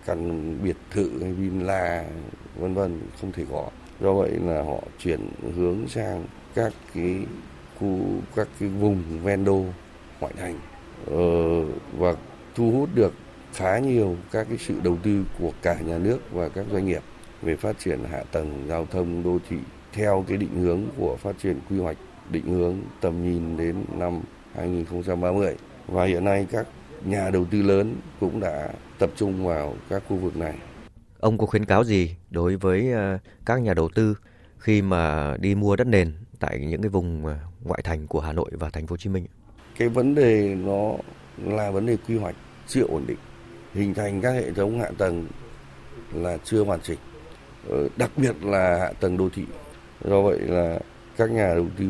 căn 0.07 0.59
biệt 0.65 0.77
thự 0.91 1.23
hay 1.23 1.33
villa 1.33 2.05
vân 2.57 2.75
vân 2.75 3.01
không 3.21 3.33
thể 3.33 3.45
có. 3.51 3.71
Do 4.01 4.13
vậy 4.13 4.31
là 4.31 4.63
họ 4.63 4.83
chuyển 4.99 5.21
hướng 5.57 5.89
sang 5.89 6.27
các 6.55 6.73
cái 6.95 7.17
khu 7.81 7.99
các 8.37 8.49
cái 8.61 8.69
vùng 8.69 9.03
ven 9.23 9.45
đô 9.45 9.65
ngoại 10.21 10.33
thành 10.37 10.59
Ờ, 11.07 11.65
và 11.99 12.15
thu 12.55 12.71
hút 12.71 12.89
được 12.95 13.13
khá 13.55 13.79
nhiều 13.79 14.17
các 14.33 14.47
cái 14.49 14.59
sự 14.59 14.75
đầu 14.83 14.99
tư 15.03 15.25
của 15.39 15.53
cả 15.63 15.81
nhà 15.81 15.99
nước 15.99 16.19
và 16.33 16.49
các 16.49 16.67
doanh 16.73 16.87
nghiệp 16.87 17.03
về 17.43 17.57
phát 17.57 17.79
triển 17.79 18.05
hạ 18.11 18.23
tầng 18.33 18.65
giao 18.69 18.87
thông 18.87 19.23
đô 19.23 19.39
thị 19.49 19.57
theo 19.93 20.25
cái 20.29 20.37
định 20.37 20.63
hướng 20.63 20.81
của 20.97 21.17
phát 21.17 21.39
triển 21.43 21.61
quy 21.71 21.79
hoạch, 21.79 21.97
định 22.31 22.47
hướng 22.47 22.77
tầm 23.01 23.25
nhìn 23.25 23.57
đến 23.57 23.85
năm 23.93 24.21
2030 24.55 25.57
và 25.89 26.05
hiện 26.05 26.25
nay 26.25 26.47
các 26.51 26.67
nhà 27.05 27.31
đầu 27.31 27.45
tư 27.51 27.63
lớn 27.63 27.97
cũng 28.21 28.41
đã 28.41 28.69
tập 28.99 29.11
trung 29.17 29.47
vào 29.47 29.75
các 29.89 30.03
khu 30.09 30.17
vực 30.17 30.37
này. 30.37 30.55
Ông 31.21 31.39
có 31.39 31.47
khuyến 31.47 31.65
cáo 31.65 31.85
gì 31.85 32.17
đối 32.31 32.57
với 32.57 32.93
ờ, 32.93 33.19
các 33.47 33.61
nhà 33.61 33.75
đầu 33.75 33.89
tư 33.95 34.15
khi 34.59 34.83
mà 34.83 35.37
đi 35.41 35.55
mua 35.55 35.77
đất 35.77 35.87
nền 35.87 36.13
tại 36.41 36.59
những 36.59 36.83
cái 36.83 36.89
vùng 36.89 37.27
ờ, 37.27 37.37
ngoại 37.65 37.81
thành 37.85 38.07
của 38.07 38.21
Hà 38.21 38.33
Nội 38.33 38.51
và 38.53 38.71
thành 38.71 38.87
phố 38.87 38.93
Hồ 38.93 38.97
Chí 38.97 39.11
Minh? 39.11 39.27
Cái 39.79 39.89
vấn 39.89 40.15
đề 40.15 40.57
nó 40.65 40.93
là 41.45 41.71
vấn 41.71 41.87
đề 41.87 41.97
quy 42.09 42.17
hoạch 42.17 42.35
chưa 42.67 42.83
ổn 42.83 43.05
định, 43.07 43.19
hình 43.75 43.95
thành 43.95 44.21
các 44.21 44.31
hệ 44.31 44.51
thống 44.53 44.81
hạ 44.81 44.91
tầng 44.99 45.27
là 46.15 46.39
chưa 46.45 46.65
hoàn 46.65 46.81
chỉnh, 46.81 46.99
ờ, 47.69 47.89
đặc 47.97 48.11
biệt 48.17 48.45
là 48.45 48.79
hạ 48.79 48.93
tầng 49.01 49.17
đô 49.17 49.29
thị. 49.35 49.45
Do 50.05 50.23
vậy 50.23 50.39
là 50.39 50.79
các 51.17 51.31
nhà 51.31 51.55
đầu 51.55 51.67
tư 51.79 51.87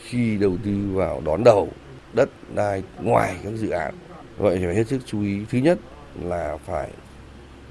khi 0.00 0.36
đầu 0.36 0.56
tư 0.64 0.90
vào 0.92 1.22
đón 1.24 1.44
đầu 1.44 1.68
đất 2.12 2.28
đai 2.54 2.82
ngoài 3.02 3.36
các 3.44 3.52
dự 3.52 3.68
án 3.68 3.94
vậy 4.38 4.60
phải 4.64 4.74
hết 4.74 4.86
sức 4.86 5.00
chú 5.06 5.22
ý. 5.22 5.40
Thứ 5.50 5.58
nhất 5.58 5.78
là 6.22 6.56
phải 6.56 6.90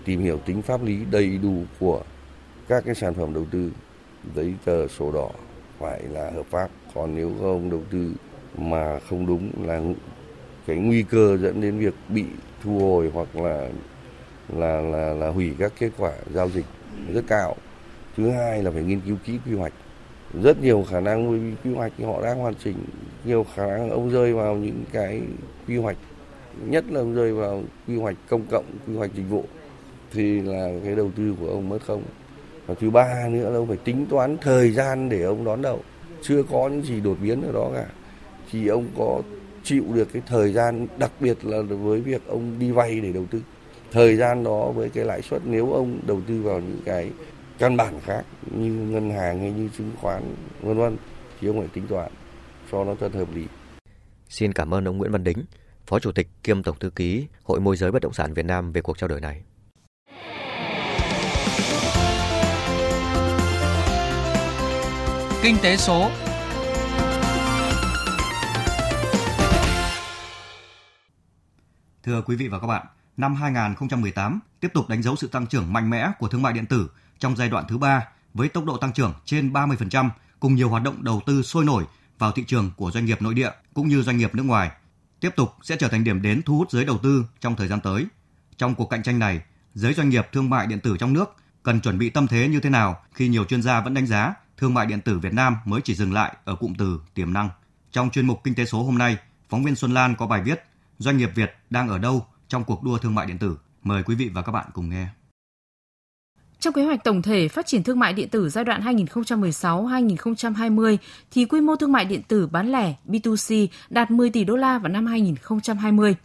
tìm 0.05 0.21
hiểu 0.21 0.37
tính 0.45 0.61
pháp 0.61 0.83
lý 0.83 1.05
đầy 1.11 1.37
đủ 1.37 1.63
của 1.79 2.01
các 2.67 2.83
cái 2.85 2.95
sản 2.95 3.13
phẩm 3.13 3.33
đầu 3.33 3.45
tư. 3.51 3.71
Giấy 4.35 4.53
tờ 4.65 4.87
sổ 4.87 5.11
đỏ 5.11 5.29
phải 5.79 6.03
là 6.03 6.31
hợp 6.31 6.45
pháp. 6.49 6.69
Còn 6.93 7.15
nếu 7.15 7.31
không 7.39 7.69
đầu 7.69 7.81
tư 7.91 8.13
mà 8.57 8.99
không 9.09 9.25
đúng 9.25 9.49
là 9.67 9.81
cái 10.67 10.75
nguy 10.75 11.03
cơ 11.03 11.37
dẫn 11.37 11.61
đến 11.61 11.79
việc 11.79 11.93
bị 12.09 12.25
thu 12.63 12.79
hồi 12.79 13.11
hoặc 13.13 13.35
là 13.35 13.69
là 14.57 14.81
là 14.81 15.13
là 15.13 15.29
hủy 15.29 15.53
các 15.59 15.73
kết 15.79 15.89
quả 15.97 16.11
giao 16.33 16.49
dịch 16.49 16.65
rất 17.13 17.23
cao. 17.27 17.55
Thứ 18.17 18.29
hai 18.29 18.63
là 18.63 18.71
phải 18.71 18.83
nghiên 18.83 18.99
cứu 18.99 19.17
kỹ 19.25 19.39
quy 19.45 19.55
hoạch. 19.55 19.73
Rất 20.43 20.61
nhiều 20.61 20.85
khả 20.89 20.99
năng 20.99 21.29
quy 21.63 21.73
hoạch 21.73 21.91
họ 22.05 22.21
đang 22.21 22.39
hoàn 22.39 22.55
chỉnh, 22.55 22.77
nhiều 23.25 23.45
khả 23.55 23.65
năng 23.65 23.89
ông 23.89 24.09
rơi 24.09 24.33
vào 24.33 24.55
những 24.55 24.83
cái 24.91 25.21
quy 25.67 25.77
hoạch, 25.77 25.97
nhất 26.65 26.85
là 26.89 26.99
ông 26.99 27.15
rơi 27.15 27.33
vào 27.33 27.63
quy 27.87 27.97
hoạch 27.97 28.15
công 28.29 28.45
cộng, 28.51 28.65
quy 28.87 28.95
hoạch 28.95 29.13
dịch 29.15 29.29
vụ 29.29 29.45
thì 30.11 30.41
là 30.41 30.69
cái 30.85 30.95
đầu 30.95 31.11
tư 31.15 31.35
của 31.39 31.47
ông 31.47 31.69
mất 31.69 31.79
không. 31.87 32.03
Và 32.65 32.75
thứ 32.79 32.89
ba 32.89 33.27
nữa 33.29 33.49
là 33.49 33.57
ông 33.57 33.67
phải 33.67 33.77
tính 33.77 34.05
toán 34.09 34.37
thời 34.41 34.71
gian 34.71 35.09
để 35.09 35.23
ông 35.23 35.43
đón 35.43 35.61
đầu. 35.61 35.79
Chưa 36.21 36.43
có 36.43 36.69
những 36.69 36.81
gì 36.81 36.99
đột 36.99 37.17
biến 37.23 37.41
ở 37.41 37.51
đó 37.51 37.71
cả 37.75 37.85
thì 38.53 38.67
ông 38.67 38.87
có 38.97 39.21
chịu 39.63 39.83
được 39.93 40.07
cái 40.13 40.21
thời 40.25 40.53
gian 40.53 40.87
đặc 40.97 41.11
biệt 41.19 41.45
là 41.45 41.61
với 41.61 42.01
việc 42.01 42.27
ông 42.27 42.59
đi 42.59 42.71
vay 42.71 42.99
để 42.99 43.11
đầu 43.13 43.25
tư 43.31 43.41
thời 43.91 44.15
gian 44.15 44.43
đó 44.43 44.71
với 44.71 44.89
cái 44.89 45.05
lãi 45.05 45.21
suất 45.21 45.41
nếu 45.45 45.71
ông 45.71 45.99
đầu 46.07 46.21
tư 46.27 46.41
vào 46.41 46.59
những 46.59 46.79
cái 46.85 47.11
căn 47.57 47.77
bản 47.77 47.99
khác 48.05 48.23
như 48.51 48.71
ngân 48.71 49.11
hàng 49.11 49.39
hay 49.39 49.51
như 49.51 49.69
chứng 49.77 49.91
khoán 50.01 50.23
vân 50.61 50.77
vân 50.77 50.97
thì 51.41 51.47
ông 51.47 51.59
phải 51.59 51.67
tính 51.73 51.87
toán 51.87 52.11
cho 52.71 52.83
nó 52.83 52.95
thật 52.99 53.13
hợp 53.13 53.35
lý. 53.35 53.45
Xin 54.29 54.53
cảm 54.53 54.73
ơn 54.73 54.87
ông 54.87 54.97
Nguyễn 54.97 55.11
Văn 55.11 55.23
Đính, 55.23 55.43
Phó 55.85 55.99
Chủ 55.99 56.11
tịch 56.11 56.27
kiêm 56.43 56.63
Tổng 56.63 56.79
thư 56.79 56.89
ký 56.89 57.27
Hội 57.43 57.59
môi 57.59 57.77
giới 57.77 57.91
bất 57.91 58.01
động 58.01 58.13
sản 58.13 58.33
Việt 58.33 58.45
Nam 58.45 58.71
về 58.71 58.81
cuộc 58.81 58.97
trao 58.97 59.07
đổi 59.07 59.21
này. 59.21 59.43
Kinh 65.43 65.55
tế 65.63 65.77
số 65.77 66.09
Thưa 72.03 72.21
quý 72.21 72.35
vị 72.35 72.47
và 72.47 72.59
các 72.59 72.67
bạn, 72.67 72.85
năm 73.17 73.35
2018 73.35 74.39
tiếp 74.59 74.67
tục 74.73 74.89
đánh 74.89 75.03
dấu 75.03 75.15
sự 75.15 75.27
tăng 75.27 75.47
trưởng 75.47 75.73
mạnh 75.73 75.89
mẽ 75.89 76.11
của 76.19 76.27
thương 76.27 76.41
mại 76.41 76.53
điện 76.53 76.65
tử 76.65 76.89
trong 77.19 77.35
giai 77.35 77.49
đoạn 77.49 77.65
thứ 77.69 77.77
ba 77.77 78.07
với 78.33 78.49
tốc 78.49 78.65
độ 78.65 78.77
tăng 78.77 78.93
trưởng 78.93 79.13
trên 79.25 79.53
30% 79.53 80.09
cùng 80.39 80.55
nhiều 80.55 80.69
hoạt 80.69 80.83
động 80.83 81.03
đầu 81.03 81.21
tư 81.25 81.43
sôi 81.43 81.65
nổi 81.65 81.83
vào 82.19 82.31
thị 82.31 82.43
trường 82.47 82.71
của 82.77 82.91
doanh 82.91 83.05
nghiệp 83.05 83.21
nội 83.21 83.33
địa 83.33 83.49
cũng 83.73 83.87
như 83.87 84.01
doanh 84.01 84.17
nghiệp 84.17 84.35
nước 84.35 84.43
ngoài. 84.43 84.71
Tiếp 85.19 85.29
tục 85.35 85.49
sẽ 85.61 85.75
trở 85.75 85.87
thành 85.87 86.03
điểm 86.03 86.21
đến 86.21 86.41
thu 86.45 86.57
hút 86.57 86.71
giới 86.71 86.85
đầu 86.85 86.97
tư 86.97 87.25
trong 87.39 87.55
thời 87.55 87.67
gian 87.67 87.79
tới. 87.81 88.05
Trong 88.57 88.75
cuộc 88.75 88.89
cạnh 88.89 89.03
tranh 89.03 89.19
này, 89.19 89.41
giới 89.73 89.93
doanh 89.93 90.09
nghiệp 90.09 90.27
thương 90.31 90.49
mại 90.49 90.67
điện 90.67 90.79
tử 90.79 90.97
trong 90.99 91.13
nước 91.13 91.35
cần 91.63 91.81
chuẩn 91.81 91.97
bị 91.97 92.09
tâm 92.09 92.27
thế 92.27 92.47
như 92.47 92.59
thế 92.59 92.69
nào 92.69 93.03
khi 93.13 93.27
nhiều 93.27 93.45
chuyên 93.45 93.61
gia 93.61 93.81
vẫn 93.81 93.93
đánh 93.93 94.07
giá 94.07 94.33
thương 94.57 94.73
mại 94.73 94.85
điện 94.85 95.01
tử 95.01 95.19
Việt 95.19 95.33
Nam 95.33 95.57
mới 95.65 95.81
chỉ 95.83 95.95
dừng 95.95 96.13
lại 96.13 96.35
ở 96.45 96.55
cụm 96.55 96.73
từ 96.73 97.01
tiềm 97.13 97.33
năng. 97.33 97.49
Trong 97.91 98.09
chuyên 98.09 98.27
mục 98.27 98.43
Kinh 98.43 98.55
tế 98.55 98.65
số 98.65 98.83
hôm 98.83 98.97
nay, 98.97 99.17
phóng 99.49 99.63
viên 99.63 99.75
Xuân 99.75 99.93
Lan 99.93 100.15
có 100.15 100.27
bài 100.27 100.41
viết 100.41 100.63
Doanh 100.97 101.17
nghiệp 101.17 101.29
Việt 101.35 101.55
đang 101.69 101.89
ở 101.89 101.97
đâu 101.97 102.25
trong 102.47 102.63
cuộc 102.63 102.83
đua 102.83 102.97
thương 102.97 103.15
mại 103.15 103.25
điện 103.25 103.37
tử. 103.37 103.57
Mời 103.83 104.03
quý 104.03 104.15
vị 104.15 104.29
và 104.33 104.41
các 104.41 104.51
bạn 104.51 104.65
cùng 104.73 104.89
nghe. 104.89 105.07
Trong 106.59 106.73
kế 106.73 106.85
hoạch 106.85 107.03
tổng 107.03 107.21
thể 107.21 107.47
phát 107.47 107.65
triển 107.65 107.83
thương 107.83 107.99
mại 107.99 108.13
điện 108.13 108.29
tử 108.29 108.49
giai 108.49 108.63
đoạn 108.63 108.81
2016-2020 108.81 110.97
thì 111.31 111.45
quy 111.45 111.61
mô 111.61 111.75
thương 111.75 111.91
mại 111.91 112.05
điện 112.05 112.21
tử 112.27 112.47
bán 112.47 112.71
lẻ 112.71 112.93
B2C 113.07 113.67
đạt 113.89 114.11
10 114.11 114.29
tỷ 114.29 114.43
đô 114.43 114.55
la 114.55 114.79
vào 114.79 114.91
năm 114.91 115.05
2020. 115.05 116.15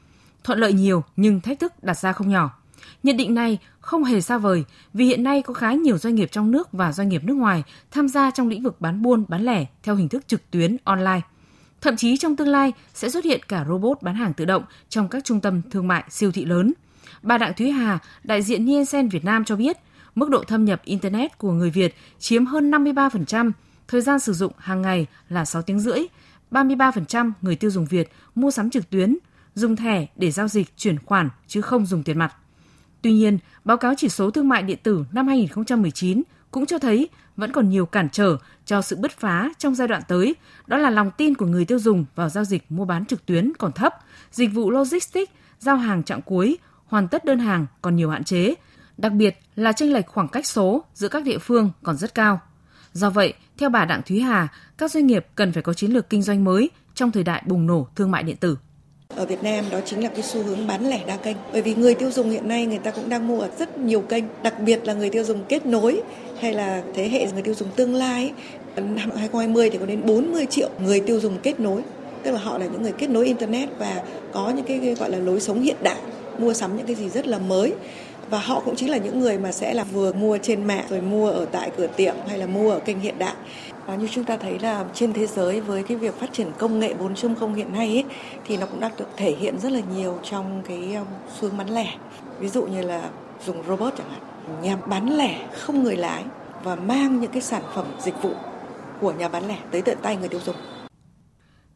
Thuận 0.44 0.58
lợi 0.58 0.72
nhiều 0.72 1.04
nhưng 1.16 1.40
thách 1.40 1.58
thức 1.58 1.84
đặt 1.84 1.98
ra 1.98 2.12
không 2.12 2.28
nhỏ. 2.28 2.58
Nhận 3.02 3.16
định 3.16 3.34
này 3.34 3.58
không 3.80 4.04
hề 4.04 4.20
xa 4.20 4.38
vời 4.38 4.64
vì 4.92 5.04
hiện 5.04 5.22
nay 5.22 5.42
có 5.42 5.54
khá 5.54 5.72
nhiều 5.72 5.98
doanh 5.98 6.14
nghiệp 6.14 6.28
trong 6.32 6.50
nước 6.50 6.72
và 6.72 6.92
doanh 6.92 7.08
nghiệp 7.08 7.24
nước 7.24 7.34
ngoài 7.34 7.62
tham 7.90 8.08
gia 8.08 8.30
trong 8.30 8.48
lĩnh 8.48 8.62
vực 8.62 8.80
bán 8.80 9.02
buôn, 9.02 9.24
bán 9.28 9.42
lẻ 9.42 9.66
theo 9.82 9.94
hình 9.94 10.08
thức 10.08 10.28
trực 10.28 10.50
tuyến 10.50 10.76
online. 10.84 11.20
Thậm 11.80 11.96
chí 11.96 12.16
trong 12.16 12.36
tương 12.36 12.48
lai 12.48 12.72
sẽ 12.94 13.10
xuất 13.10 13.24
hiện 13.24 13.40
cả 13.48 13.64
robot 13.68 14.02
bán 14.02 14.14
hàng 14.14 14.34
tự 14.34 14.44
động 14.44 14.64
trong 14.88 15.08
các 15.08 15.24
trung 15.24 15.40
tâm 15.40 15.62
thương 15.70 15.88
mại 15.88 16.04
siêu 16.10 16.32
thị 16.32 16.44
lớn. 16.44 16.72
Bà 17.22 17.38
Đặng 17.38 17.52
Thúy 17.54 17.70
Hà, 17.70 17.98
đại 18.24 18.42
diện 18.42 18.64
Nielsen 18.64 19.08
Việt 19.08 19.24
Nam 19.24 19.44
cho 19.44 19.56
biết, 19.56 19.76
mức 20.14 20.30
độ 20.30 20.44
thâm 20.44 20.64
nhập 20.64 20.80
Internet 20.84 21.38
của 21.38 21.52
người 21.52 21.70
Việt 21.70 21.94
chiếm 22.18 22.46
hơn 22.46 22.70
53%, 22.70 23.52
thời 23.88 24.00
gian 24.00 24.18
sử 24.18 24.32
dụng 24.32 24.52
hàng 24.58 24.82
ngày 24.82 25.06
là 25.28 25.44
6 25.44 25.62
tiếng 25.62 25.80
rưỡi, 25.80 26.00
33% 26.50 27.32
người 27.42 27.56
tiêu 27.56 27.70
dùng 27.70 27.86
Việt 27.86 28.12
mua 28.34 28.50
sắm 28.50 28.70
trực 28.70 28.90
tuyến, 28.90 29.16
dùng 29.54 29.76
thẻ 29.76 30.06
để 30.16 30.30
giao 30.30 30.48
dịch 30.48 30.76
chuyển 30.76 30.98
khoản 30.98 31.28
chứ 31.46 31.60
không 31.60 31.86
dùng 31.86 32.02
tiền 32.02 32.18
mặt. 32.18 32.34
Tuy 33.02 33.12
nhiên, 33.12 33.38
báo 33.64 33.76
cáo 33.76 33.94
chỉ 33.96 34.08
số 34.08 34.30
thương 34.30 34.48
mại 34.48 34.62
điện 34.62 34.78
tử 34.82 35.04
năm 35.12 35.28
2019 35.28 36.22
cũng 36.50 36.66
cho 36.66 36.78
thấy 36.78 37.08
vẫn 37.38 37.52
còn 37.52 37.68
nhiều 37.68 37.86
cản 37.86 38.08
trở 38.12 38.36
cho 38.64 38.82
sự 38.82 38.96
bứt 38.96 39.12
phá 39.18 39.50
trong 39.58 39.74
giai 39.74 39.88
đoạn 39.88 40.02
tới, 40.08 40.34
đó 40.66 40.76
là 40.76 40.90
lòng 40.90 41.10
tin 41.16 41.34
của 41.34 41.46
người 41.46 41.64
tiêu 41.64 41.78
dùng 41.78 42.04
vào 42.14 42.28
giao 42.28 42.44
dịch 42.44 42.64
mua 42.68 42.84
bán 42.84 43.06
trực 43.06 43.26
tuyến 43.26 43.52
còn 43.58 43.72
thấp, 43.72 43.94
dịch 44.32 44.50
vụ 44.54 44.70
logistics, 44.70 45.32
giao 45.58 45.76
hàng 45.76 46.02
trạng 46.02 46.22
cuối, 46.22 46.58
hoàn 46.86 47.08
tất 47.08 47.24
đơn 47.24 47.38
hàng 47.38 47.66
còn 47.82 47.96
nhiều 47.96 48.10
hạn 48.10 48.24
chế, 48.24 48.54
đặc 48.96 49.12
biệt 49.12 49.38
là 49.56 49.72
chênh 49.72 49.92
lệch 49.92 50.06
khoảng 50.06 50.28
cách 50.28 50.46
số 50.46 50.84
giữa 50.94 51.08
các 51.08 51.22
địa 51.22 51.38
phương 51.38 51.70
còn 51.82 51.96
rất 51.96 52.14
cao. 52.14 52.40
Do 52.92 53.10
vậy, 53.10 53.34
theo 53.58 53.70
bà 53.70 53.84
Đặng 53.84 54.02
Thúy 54.06 54.20
Hà, 54.20 54.48
các 54.78 54.90
doanh 54.90 55.06
nghiệp 55.06 55.26
cần 55.34 55.52
phải 55.52 55.62
có 55.62 55.72
chiến 55.72 55.90
lược 55.90 56.10
kinh 56.10 56.22
doanh 56.22 56.44
mới 56.44 56.70
trong 56.94 57.10
thời 57.10 57.22
đại 57.22 57.42
bùng 57.46 57.66
nổ 57.66 57.88
thương 57.96 58.10
mại 58.10 58.22
điện 58.22 58.36
tử. 58.36 58.58
Ở 59.16 59.26
Việt 59.26 59.42
Nam 59.42 59.64
đó 59.70 59.80
chính 59.84 60.02
là 60.02 60.08
cái 60.08 60.22
xu 60.22 60.42
hướng 60.42 60.66
bán 60.66 60.90
lẻ 60.90 61.04
đa 61.06 61.16
kênh. 61.16 61.36
Bởi 61.52 61.62
vì 61.62 61.74
người 61.74 61.94
tiêu 61.94 62.10
dùng 62.10 62.30
hiện 62.30 62.48
nay 62.48 62.66
người 62.66 62.78
ta 62.78 62.90
cũng 62.90 63.08
đang 63.08 63.28
mua 63.28 63.40
ở 63.40 63.50
rất 63.58 63.78
nhiều 63.78 64.00
kênh, 64.00 64.24
đặc 64.42 64.54
biệt 64.60 64.80
là 64.84 64.94
người 64.94 65.10
tiêu 65.10 65.24
dùng 65.24 65.44
kết 65.48 65.66
nối 65.66 66.02
hay 66.40 66.52
là 66.52 66.82
thế 66.94 67.08
hệ 67.08 67.26
người 67.32 67.42
tiêu 67.42 67.54
dùng 67.54 67.68
tương 67.76 67.94
lai. 67.94 68.32
Năm 68.76 68.96
2020 68.96 69.70
thì 69.70 69.78
có 69.78 69.86
đến 69.86 70.02
40 70.06 70.46
triệu 70.46 70.68
người 70.84 71.00
tiêu 71.00 71.20
dùng 71.20 71.38
kết 71.42 71.60
nối, 71.60 71.82
tức 72.22 72.30
là 72.30 72.38
họ 72.38 72.58
là 72.58 72.66
những 72.66 72.82
người 72.82 72.92
kết 72.92 73.10
nối 73.10 73.26
internet 73.26 73.68
và 73.78 74.02
có 74.32 74.50
những 74.50 74.64
cái 74.64 74.94
gọi 74.98 75.10
là 75.10 75.18
lối 75.18 75.40
sống 75.40 75.62
hiện 75.62 75.76
đại, 75.82 75.98
mua 76.38 76.52
sắm 76.52 76.76
những 76.76 76.86
cái 76.86 76.96
gì 76.96 77.08
rất 77.08 77.26
là 77.26 77.38
mới. 77.38 77.74
Và 78.30 78.38
họ 78.38 78.60
cũng 78.60 78.76
chính 78.76 78.90
là 78.90 78.96
những 78.96 79.20
người 79.20 79.38
mà 79.38 79.52
sẽ 79.52 79.74
là 79.74 79.84
vừa 79.84 80.12
mua 80.12 80.38
trên 80.38 80.64
mạng 80.64 80.84
rồi 80.90 81.00
mua 81.00 81.30
ở 81.30 81.46
tại 81.52 81.70
cửa 81.76 81.86
tiệm 81.86 82.14
hay 82.28 82.38
là 82.38 82.46
mua 82.46 82.70
ở 82.70 82.78
kênh 82.78 83.00
hiện 83.00 83.18
đại. 83.18 83.34
Và 83.86 83.94
như 83.94 84.08
chúng 84.10 84.24
ta 84.24 84.36
thấy 84.36 84.58
là 84.58 84.84
trên 84.94 85.12
thế 85.12 85.26
giới 85.26 85.60
với 85.60 85.82
cái 85.82 85.96
việc 85.96 86.20
phát 86.20 86.32
triển 86.32 86.46
công 86.58 86.78
nghệ 86.78 86.94
4.0 87.00 87.54
hiện 87.54 87.72
nay 87.72 87.86
ấy, 87.86 88.04
thì 88.46 88.56
nó 88.56 88.66
cũng 88.66 88.80
đã 88.80 88.90
được 88.98 89.08
thể 89.16 89.34
hiện 89.40 89.58
rất 89.62 89.72
là 89.72 89.80
nhiều 89.96 90.18
trong 90.22 90.62
cái 90.68 90.78
um, 90.78 91.06
xu 91.34 91.48
hướng 91.48 91.58
bán 91.58 91.74
lẻ. 91.74 91.94
Ví 92.40 92.48
dụ 92.48 92.62
như 92.66 92.82
là 92.82 93.02
dùng 93.46 93.62
robot 93.68 93.94
chẳng 93.98 94.10
hạn 94.10 94.27
nhà 94.62 94.76
bán 94.76 95.16
lẻ 95.16 95.48
không 95.58 95.82
người 95.82 95.96
lái 95.96 96.24
và 96.64 96.76
mang 96.76 97.20
những 97.20 97.30
cái 97.30 97.42
sản 97.42 97.62
phẩm 97.74 97.86
dịch 98.00 98.22
vụ 98.22 98.34
của 99.00 99.12
nhà 99.12 99.28
bán 99.28 99.48
lẻ 99.48 99.58
tới 99.70 99.82
tận 99.82 99.98
tay 100.02 100.16
người 100.16 100.28
tiêu 100.28 100.40
dùng 100.44 100.56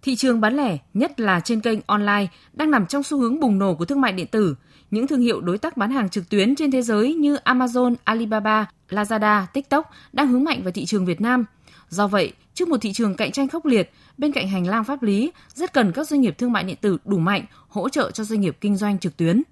Thị 0.02 0.16
trường 0.16 0.40
bán 0.40 0.56
lẻ, 0.56 0.78
nhất 0.94 1.20
là 1.20 1.40
trên 1.40 1.60
kênh 1.60 1.78
online, 1.86 2.26
đang 2.52 2.70
nằm 2.70 2.86
trong 2.86 3.02
xu 3.02 3.18
hướng 3.18 3.40
bùng 3.40 3.58
nổ 3.58 3.74
của 3.74 3.84
thương 3.84 4.00
mại 4.00 4.12
điện 4.12 4.26
tử. 4.26 4.54
Những 4.90 5.06
thương 5.06 5.20
hiệu 5.20 5.40
đối 5.40 5.58
tác 5.58 5.76
bán 5.76 5.90
hàng 5.90 6.08
trực 6.08 6.28
tuyến 6.28 6.56
trên 6.56 6.70
thế 6.70 6.82
giới 6.82 7.14
như 7.14 7.36
Amazon, 7.44 7.94
Alibaba, 8.04 8.66
Lazada, 8.88 9.46
TikTok 9.52 9.90
đang 10.12 10.28
hướng 10.28 10.44
mạnh 10.44 10.62
vào 10.62 10.72
thị 10.72 10.84
trường 10.84 11.04
Việt 11.04 11.20
Nam. 11.20 11.44
Do 11.88 12.06
vậy, 12.06 12.32
trước 12.54 12.68
một 12.68 12.76
thị 12.80 12.92
trường 12.92 13.14
cạnh 13.14 13.32
tranh 13.32 13.48
khốc 13.48 13.66
liệt, 13.66 13.92
bên 14.18 14.32
cạnh 14.32 14.48
hành 14.48 14.66
lang 14.66 14.84
pháp 14.84 15.02
lý, 15.02 15.32
rất 15.54 15.72
cần 15.72 15.92
các 15.92 16.08
doanh 16.08 16.20
nghiệp 16.20 16.38
thương 16.38 16.52
mại 16.52 16.64
điện 16.64 16.76
tử 16.80 16.98
đủ 17.04 17.18
mạnh 17.18 17.44
hỗ 17.68 17.88
trợ 17.88 18.10
cho 18.10 18.24
doanh 18.24 18.40
nghiệp 18.40 18.56
kinh 18.60 18.76
doanh 18.76 18.98
trực 18.98 19.16
tuyến. 19.16 19.42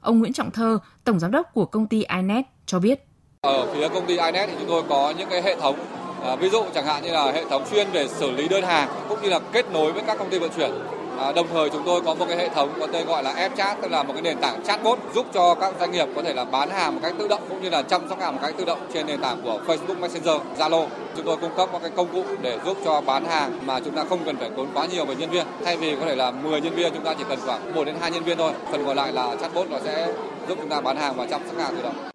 Ông 0.00 0.18
Nguyễn 0.18 0.32
Trọng 0.32 0.50
Thơ, 0.50 0.78
tổng 1.04 1.20
giám 1.20 1.30
đốc 1.30 1.54
của 1.54 1.64
công 1.64 1.86
ty 1.86 2.04
iNet 2.16 2.46
cho 2.70 2.78
biết. 2.78 2.98
Ở 3.40 3.66
phía 3.74 3.88
công 3.88 4.06
ty 4.06 4.16
iNet 4.16 4.48
thì 4.48 4.54
chúng 4.58 4.68
tôi 4.68 4.82
có 4.88 5.12
những 5.18 5.28
cái 5.28 5.42
hệ 5.42 5.56
thống 5.56 5.76
À, 6.24 6.36
ví 6.36 6.48
dụ 6.48 6.64
chẳng 6.74 6.86
hạn 6.86 7.02
như 7.02 7.12
là 7.12 7.32
hệ 7.32 7.44
thống 7.44 7.64
chuyên 7.70 7.90
về 7.92 8.08
xử 8.08 8.30
lý 8.30 8.48
đơn 8.48 8.64
hàng 8.64 8.88
cũng 9.08 9.22
như 9.22 9.28
là 9.28 9.38
kết 9.52 9.72
nối 9.72 9.92
với 9.92 10.02
các 10.06 10.18
công 10.18 10.30
ty 10.30 10.38
vận 10.38 10.50
chuyển. 10.56 10.70
À, 11.18 11.32
đồng 11.32 11.46
thời 11.52 11.70
chúng 11.70 11.82
tôi 11.86 12.00
có 12.00 12.14
một 12.14 12.24
cái 12.28 12.36
hệ 12.36 12.48
thống 12.48 12.72
có 12.80 12.86
tên 12.86 13.06
gọi 13.06 13.22
là 13.22 13.48
F-chat 13.48 13.74
tức 13.82 13.90
là 13.90 14.02
một 14.02 14.12
cái 14.12 14.22
nền 14.22 14.38
tảng 14.38 14.64
chatbot 14.64 14.98
giúp 15.14 15.26
cho 15.34 15.54
các 15.54 15.74
doanh 15.80 15.90
nghiệp 15.90 16.06
có 16.16 16.22
thể 16.22 16.34
là 16.34 16.44
bán 16.44 16.70
hàng 16.70 16.94
một 16.94 17.00
cách 17.02 17.14
tự 17.18 17.28
động 17.28 17.42
cũng 17.48 17.62
như 17.62 17.70
là 17.70 17.82
chăm 17.82 18.08
sóc 18.08 18.20
hàng 18.20 18.32
một 18.32 18.38
cách 18.42 18.54
tự 18.58 18.64
động 18.64 18.78
trên 18.94 19.06
nền 19.06 19.20
tảng 19.20 19.42
của 19.42 19.60
Facebook 19.66 20.00
Messenger, 20.00 20.40
Zalo. 20.58 20.86
Chúng 21.16 21.26
tôi 21.26 21.36
cung 21.36 21.56
cấp 21.56 21.72
một 21.72 21.78
cái 21.82 21.90
công 21.96 22.08
cụ 22.12 22.24
để 22.42 22.58
giúp 22.64 22.76
cho 22.84 23.00
bán 23.00 23.24
hàng 23.24 23.58
mà 23.66 23.80
chúng 23.80 23.94
ta 23.94 24.04
không 24.08 24.24
cần 24.24 24.36
phải 24.36 24.50
tốn 24.56 24.66
quá 24.74 24.86
nhiều 24.86 25.04
về 25.04 25.14
nhân 25.14 25.30
viên. 25.30 25.46
Thay 25.64 25.76
vì 25.76 25.96
có 25.96 26.06
thể 26.06 26.16
là 26.16 26.30
10 26.30 26.60
nhân 26.60 26.74
viên 26.74 26.94
chúng 26.94 27.04
ta 27.04 27.14
chỉ 27.14 27.24
cần 27.28 27.38
khoảng 27.46 27.74
1 27.74 27.84
đến 27.84 27.96
2 28.00 28.10
nhân 28.10 28.24
viên 28.24 28.38
thôi. 28.38 28.52
Phần 28.72 28.86
còn 28.86 28.96
lại 28.96 29.12
là 29.12 29.36
chatbot 29.40 29.70
nó 29.70 29.78
sẽ 29.84 30.12
giúp 30.48 30.58
chúng 30.60 30.68
ta 30.68 30.80
bán 30.80 30.96
hàng 30.96 31.14
và 31.16 31.26
chăm 31.26 31.40
sóc 31.46 31.58
hàng 31.58 31.76
tự 31.76 31.82
động. 31.82 32.09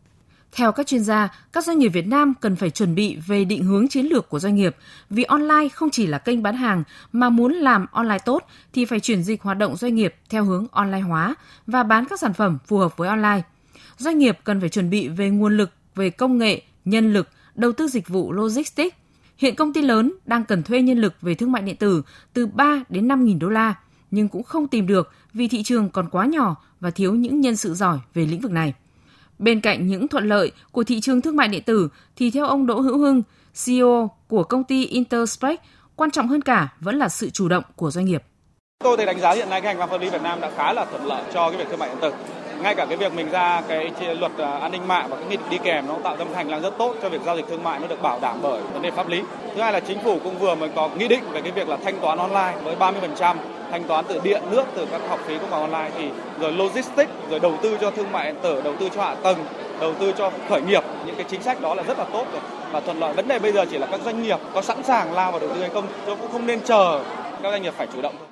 Theo 0.56 0.72
các 0.72 0.88
chuyên 0.88 1.04
gia, 1.04 1.30
các 1.54 1.64
doanh 1.64 1.80
nghiệp 1.80 1.88
Việt 1.90 2.08
Nam 2.08 2.34
cần 2.42 2.56
phải 2.56 2.70
chuẩn 2.70 2.96
bị 2.96 3.18
về 3.28 3.46
định 3.46 3.64
hướng 3.64 3.88
chiến 3.88 4.06
lược 4.06 4.30
của 4.30 4.40
doanh 4.40 4.56
nghiệp, 4.56 4.76
vì 5.10 5.24
online 5.24 5.70
không 5.74 5.90
chỉ 5.90 6.08
là 6.08 6.18
kênh 6.18 6.44
bán 6.44 6.56
hàng 6.56 6.84
mà 7.12 7.30
muốn 7.30 7.54
làm 7.54 7.86
online 7.92 8.20
tốt 8.20 8.48
thì 8.74 8.86
phải 8.86 9.00
chuyển 9.00 9.24
dịch 9.24 9.42
hoạt 9.42 9.58
động 9.58 9.76
doanh 9.78 9.96
nghiệp 9.96 10.16
theo 10.30 10.44
hướng 10.44 10.66
online 10.72 11.00
hóa 11.00 11.36
và 11.68 11.84
bán 11.84 12.06
các 12.06 12.20
sản 12.20 12.34
phẩm 12.34 12.58
phù 12.68 12.78
hợp 12.78 12.98
với 12.98 13.10
online. 13.10 13.42
Doanh 13.98 14.18
nghiệp 14.18 14.40
cần 14.44 14.60
phải 14.60 14.70
chuẩn 14.70 14.90
bị 14.90 15.08
về 15.08 15.30
nguồn 15.30 15.58
lực, 15.58 15.72
về 15.96 16.10
công 16.10 16.38
nghệ, 16.38 16.62
nhân 16.86 17.14
lực, 17.14 17.30
đầu 17.56 17.72
tư 17.72 17.88
dịch 17.88 18.08
vụ 18.08 18.32
logistics. 18.32 18.96
Hiện 19.38 19.56
công 19.56 19.74
ty 19.74 19.82
lớn 19.82 20.14
đang 20.26 20.46
cần 20.46 20.64
thuê 20.64 20.82
nhân 20.82 20.98
lực 20.98 21.14
về 21.22 21.36
thương 21.36 21.52
mại 21.52 21.62
điện 21.62 21.76
tử 21.76 22.02
từ 22.34 22.48
3 22.48 22.84
đến 22.90 23.08
5 23.08 23.26
nghìn 23.26 23.40
đô 23.40 23.50
la, 23.50 23.76
nhưng 24.12 24.28
cũng 24.28 24.44
không 24.44 24.68
tìm 24.68 24.88
được 24.88 25.12
vì 25.34 25.48
thị 25.48 25.64
trường 25.64 25.90
còn 25.90 26.10
quá 26.10 26.26
nhỏ 26.26 26.56
và 26.80 26.92
thiếu 26.92 27.14
những 27.14 27.42
nhân 27.42 27.56
sự 27.56 27.74
giỏi 27.74 28.00
về 28.14 28.26
lĩnh 28.26 28.42
vực 28.42 28.52
này. 28.52 28.74
Bên 29.40 29.62
cạnh 29.62 29.88
những 29.88 30.08
thuận 30.08 30.28
lợi 30.28 30.52
của 30.72 30.84
thị 30.84 31.02
trường 31.02 31.22
thương 31.22 31.36
mại 31.36 31.48
điện 31.48 31.64
tử 31.64 31.90
thì 32.16 32.32
theo 32.32 32.46
ông 32.46 32.66
Đỗ 32.66 32.80
Hữu 32.80 32.98
Hưng, 32.98 33.24
CEO 33.66 34.10
của 34.28 34.44
công 34.44 34.64
ty 34.64 34.86
Interspec, 34.86 35.60
quan 35.96 36.12
trọng 36.12 36.28
hơn 36.28 36.42
cả 36.42 36.74
vẫn 36.80 36.98
là 36.98 37.10
sự 37.10 37.30
chủ 37.30 37.48
động 37.48 37.64
của 37.76 37.92
doanh 37.92 38.06
nghiệp. 38.06 38.24
Tôi 38.84 38.98
thấy 38.98 39.06
đánh 39.06 39.20
giá 39.20 39.34
hiện 39.34 39.50
nay 39.50 39.62
cái 39.62 39.68
hành 39.68 39.80
lang 39.80 39.90
pháp 39.90 40.02
lý 40.02 40.10
Việt 40.10 40.22
Nam 40.22 40.42
đã 40.42 40.52
khá 40.58 40.74
là 40.74 40.86
thuận 40.86 41.06
lợi 41.06 41.24
cho 41.34 41.50
cái 41.50 41.58
việc 41.58 41.66
thương 41.70 41.80
mại 41.80 41.90
điện 41.90 41.98
tử. 42.02 42.12
Ngay 42.62 42.76
cả 42.76 42.86
cái 42.86 42.98
việc 42.98 43.14
mình 43.14 43.30
ra 43.30 43.62
cái 43.68 43.92
luật 44.20 44.32
à, 44.38 44.52
an 44.52 44.72
ninh 44.72 44.88
mạng 44.88 45.08
và 45.10 45.18
cái 45.18 45.26
nghị 45.30 45.38
định 45.38 45.50
đi 45.50 45.58
kèm 45.64 45.88
nó 45.88 45.98
tạo 46.04 46.18
ra 46.18 46.26
một 46.26 46.32
hành 46.36 46.50
lang 46.50 46.62
rất 46.62 46.78
tốt 46.78 46.96
cho 47.02 47.10
việc 47.10 47.22
giao 47.26 47.36
dịch 47.36 47.46
thương 47.50 47.64
mại 47.64 47.80
nó 47.80 47.88
được 47.88 48.02
bảo 48.02 48.20
đảm 48.22 48.38
bởi 48.42 48.62
vấn 48.74 48.82
đề 48.82 48.92
pháp 48.92 49.10
lý. 49.10 49.22
Thứ 49.56 49.62
hai 49.62 49.74
là 49.74 49.80
chính 49.80 50.00
phủ 50.04 50.20
cũng 50.24 50.40
vừa 50.40 50.56
mới 50.56 50.70
có 50.76 50.90
nghị 50.98 51.08
định 51.08 51.24
về 51.32 51.42
cái 51.42 51.52
việc 51.52 51.68
là 51.68 51.78
thanh 51.84 52.00
toán 52.02 52.18
online 52.18 52.58
với 52.64 52.76
30% 52.76 53.36
thanh 53.72 53.84
toán 53.84 54.06
từ 54.10 54.20
điện, 54.24 54.44
nước, 54.52 54.64
từ 54.76 54.88
các 54.92 55.02
học 55.10 55.20
phí 55.28 55.38
cũng 55.40 55.50
bằng 55.50 55.72
online 55.72 55.92
thì 55.98 56.10
rồi 56.40 56.52
logistics, 56.52 57.12
rồi 57.30 57.40
đầu 57.40 57.60
tư 57.64 57.78
cho 57.82 57.92
thương 57.92 58.12
mại 58.12 58.32
điện 58.32 58.42
tử, 58.44 58.62
đầu 58.62 58.76
tư 58.80 58.90
cho 58.96 59.02
hạ 59.02 59.16
tầng, 59.24 59.46
đầu 59.80 59.96
tư 60.00 60.14
cho 60.18 60.32
khởi 60.50 60.62
nghiệp. 60.62 60.84
Những 61.06 61.16
cái 61.16 61.26
chính 61.30 61.44
sách 61.44 61.62
đó 61.62 61.76
là 61.76 61.84
rất 61.84 61.98
là 61.98 62.06
tốt 62.14 62.28
rồi. 62.32 62.42
Và 62.72 62.80
thuận 62.80 63.00
lợi, 63.00 63.14
vấn 63.14 63.28
đề 63.28 63.40
bây 63.40 63.52
giờ 63.52 63.66
chỉ 63.72 63.78
là 63.78 63.88
các 63.92 64.02
doanh 64.06 64.24
nghiệp 64.24 64.40
có 64.54 64.62
sẵn 64.62 64.84
sàng 64.84 65.14
lao 65.14 65.32
vào 65.32 65.40
đầu 65.40 65.50
tư 65.56 65.62
hay 65.62 65.70
không, 65.70 65.88
chứ 66.06 66.16
cũng 66.22 66.32
không 66.32 66.46
nên 66.46 66.60
chờ 66.66 67.04
các 67.44 67.52
doanh 67.52 67.62
nghiệp 67.62 67.74
phải 67.78 67.88
chủ 67.94 68.02
động 68.02 68.16
thôi. 68.18 68.28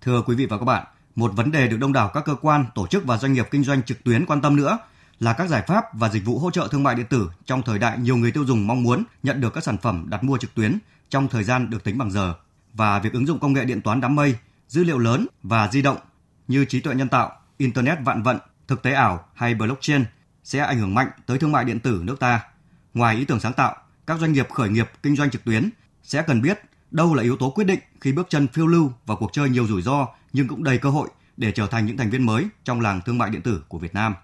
Thưa 0.00 0.22
quý 0.26 0.34
vị 0.34 0.46
và 0.46 0.58
các 0.58 0.64
bạn, 0.64 0.84
một 1.14 1.30
vấn 1.34 1.52
đề 1.52 1.68
được 1.68 1.76
đông 1.80 1.92
đảo 1.92 2.10
các 2.14 2.24
cơ 2.24 2.34
quan, 2.42 2.64
tổ 2.74 2.86
chức 2.86 3.04
và 3.04 3.16
doanh 3.16 3.32
nghiệp 3.32 3.48
kinh 3.50 3.64
doanh 3.64 3.82
trực 3.82 4.04
tuyến 4.04 4.26
quan 4.26 4.40
tâm 4.40 4.56
nữa 4.56 4.78
là 5.20 5.32
các 5.32 5.48
giải 5.48 5.62
pháp 5.66 5.84
và 5.92 6.08
dịch 6.08 6.24
vụ 6.24 6.38
hỗ 6.38 6.50
trợ 6.50 6.68
thương 6.70 6.82
mại 6.82 6.94
điện 6.94 7.06
tử 7.10 7.30
trong 7.44 7.62
thời 7.62 7.78
đại 7.78 7.98
nhiều 7.98 8.16
người 8.16 8.30
tiêu 8.30 8.44
dùng 8.44 8.66
mong 8.66 8.82
muốn 8.82 9.04
nhận 9.22 9.40
được 9.40 9.54
các 9.54 9.64
sản 9.64 9.76
phẩm 9.78 10.06
đặt 10.08 10.24
mua 10.24 10.38
trực 10.38 10.54
tuyến 10.54 10.78
trong 11.08 11.28
thời 11.28 11.44
gian 11.44 11.70
được 11.70 11.84
tính 11.84 11.98
bằng 11.98 12.10
giờ. 12.10 12.34
Và 12.72 12.98
việc 12.98 13.12
ứng 13.12 13.26
dụng 13.26 13.38
công 13.38 13.52
nghệ 13.52 13.64
điện 13.64 13.80
toán 13.80 14.00
đám 14.00 14.14
mây 14.14 14.34
dữ 14.74 14.84
liệu 14.84 14.98
lớn 14.98 15.26
và 15.42 15.68
di 15.72 15.82
động 15.82 15.96
như 16.48 16.64
trí 16.64 16.80
tuệ 16.80 16.94
nhân 16.94 17.08
tạo, 17.08 17.32
internet 17.56 17.98
vạn 18.04 18.22
vận, 18.22 18.38
thực 18.68 18.82
tế 18.82 18.92
ảo 18.92 19.24
hay 19.34 19.54
blockchain 19.54 20.04
sẽ 20.44 20.58
ảnh 20.58 20.78
hưởng 20.78 20.94
mạnh 20.94 21.08
tới 21.26 21.38
thương 21.38 21.52
mại 21.52 21.64
điện 21.64 21.80
tử 21.80 22.00
nước 22.04 22.20
ta. 22.20 22.40
Ngoài 22.94 23.16
ý 23.16 23.24
tưởng 23.24 23.40
sáng 23.40 23.52
tạo, 23.52 23.76
các 24.06 24.20
doanh 24.20 24.32
nghiệp 24.32 24.48
khởi 24.50 24.68
nghiệp 24.68 24.90
kinh 25.02 25.16
doanh 25.16 25.30
trực 25.30 25.44
tuyến 25.44 25.70
sẽ 26.02 26.22
cần 26.22 26.42
biết 26.42 26.60
đâu 26.90 27.14
là 27.14 27.22
yếu 27.22 27.36
tố 27.36 27.50
quyết 27.50 27.64
định 27.64 27.78
khi 28.00 28.12
bước 28.12 28.26
chân 28.30 28.48
phiêu 28.48 28.66
lưu 28.66 28.92
vào 29.06 29.16
cuộc 29.16 29.32
chơi 29.32 29.50
nhiều 29.50 29.66
rủi 29.66 29.82
ro 29.82 30.08
nhưng 30.32 30.48
cũng 30.48 30.64
đầy 30.64 30.78
cơ 30.78 30.90
hội 30.90 31.08
để 31.36 31.52
trở 31.52 31.66
thành 31.66 31.86
những 31.86 31.96
thành 31.96 32.10
viên 32.10 32.26
mới 32.26 32.46
trong 32.64 32.80
làng 32.80 33.00
thương 33.06 33.18
mại 33.18 33.30
điện 33.30 33.42
tử 33.42 33.62
của 33.68 33.78
Việt 33.78 33.94
Nam. 33.94 34.14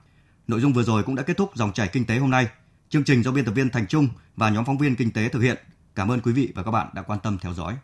Nội 0.48 0.60
dung 0.60 0.72
vừa 0.72 0.82
rồi 0.82 1.02
cũng 1.02 1.14
đã 1.14 1.22
kết 1.22 1.36
thúc 1.36 1.50
dòng 1.54 1.72
chảy 1.72 1.88
kinh 1.88 2.06
tế 2.06 2.18
hôm 2.18 2.30
nay. 2.30 2.48
Chương 2.88 3.04
trình 3.04 3.22
do 3.22 3.32
biên 3.32 3.44
tập 3.44 3.52
viên 3.52 3.70
Thành 3.70 3.86
Trung 3.86 4.08
và 4.36 4.50
nhóm 4.50 4.64
phóng 4.64 4.78
viên 4.78 4.96
kinh 4.96 5.10
tế 5.10 5.28
thực 5.28 5.40
hiện. 5.40 5.56
Cảm 5.94 6.10
ơn 6.10 6.20
quý 6.20 6.32
vị 6.32 6.52
và 6.54 6.62
các 6.62 6.70
bạn 6.70 6.86
đã 6.92 7.02
quan 7.02 7.18
tâm 7.22 7.38
theo 7.38 7.54
dõi. 7.54 7.76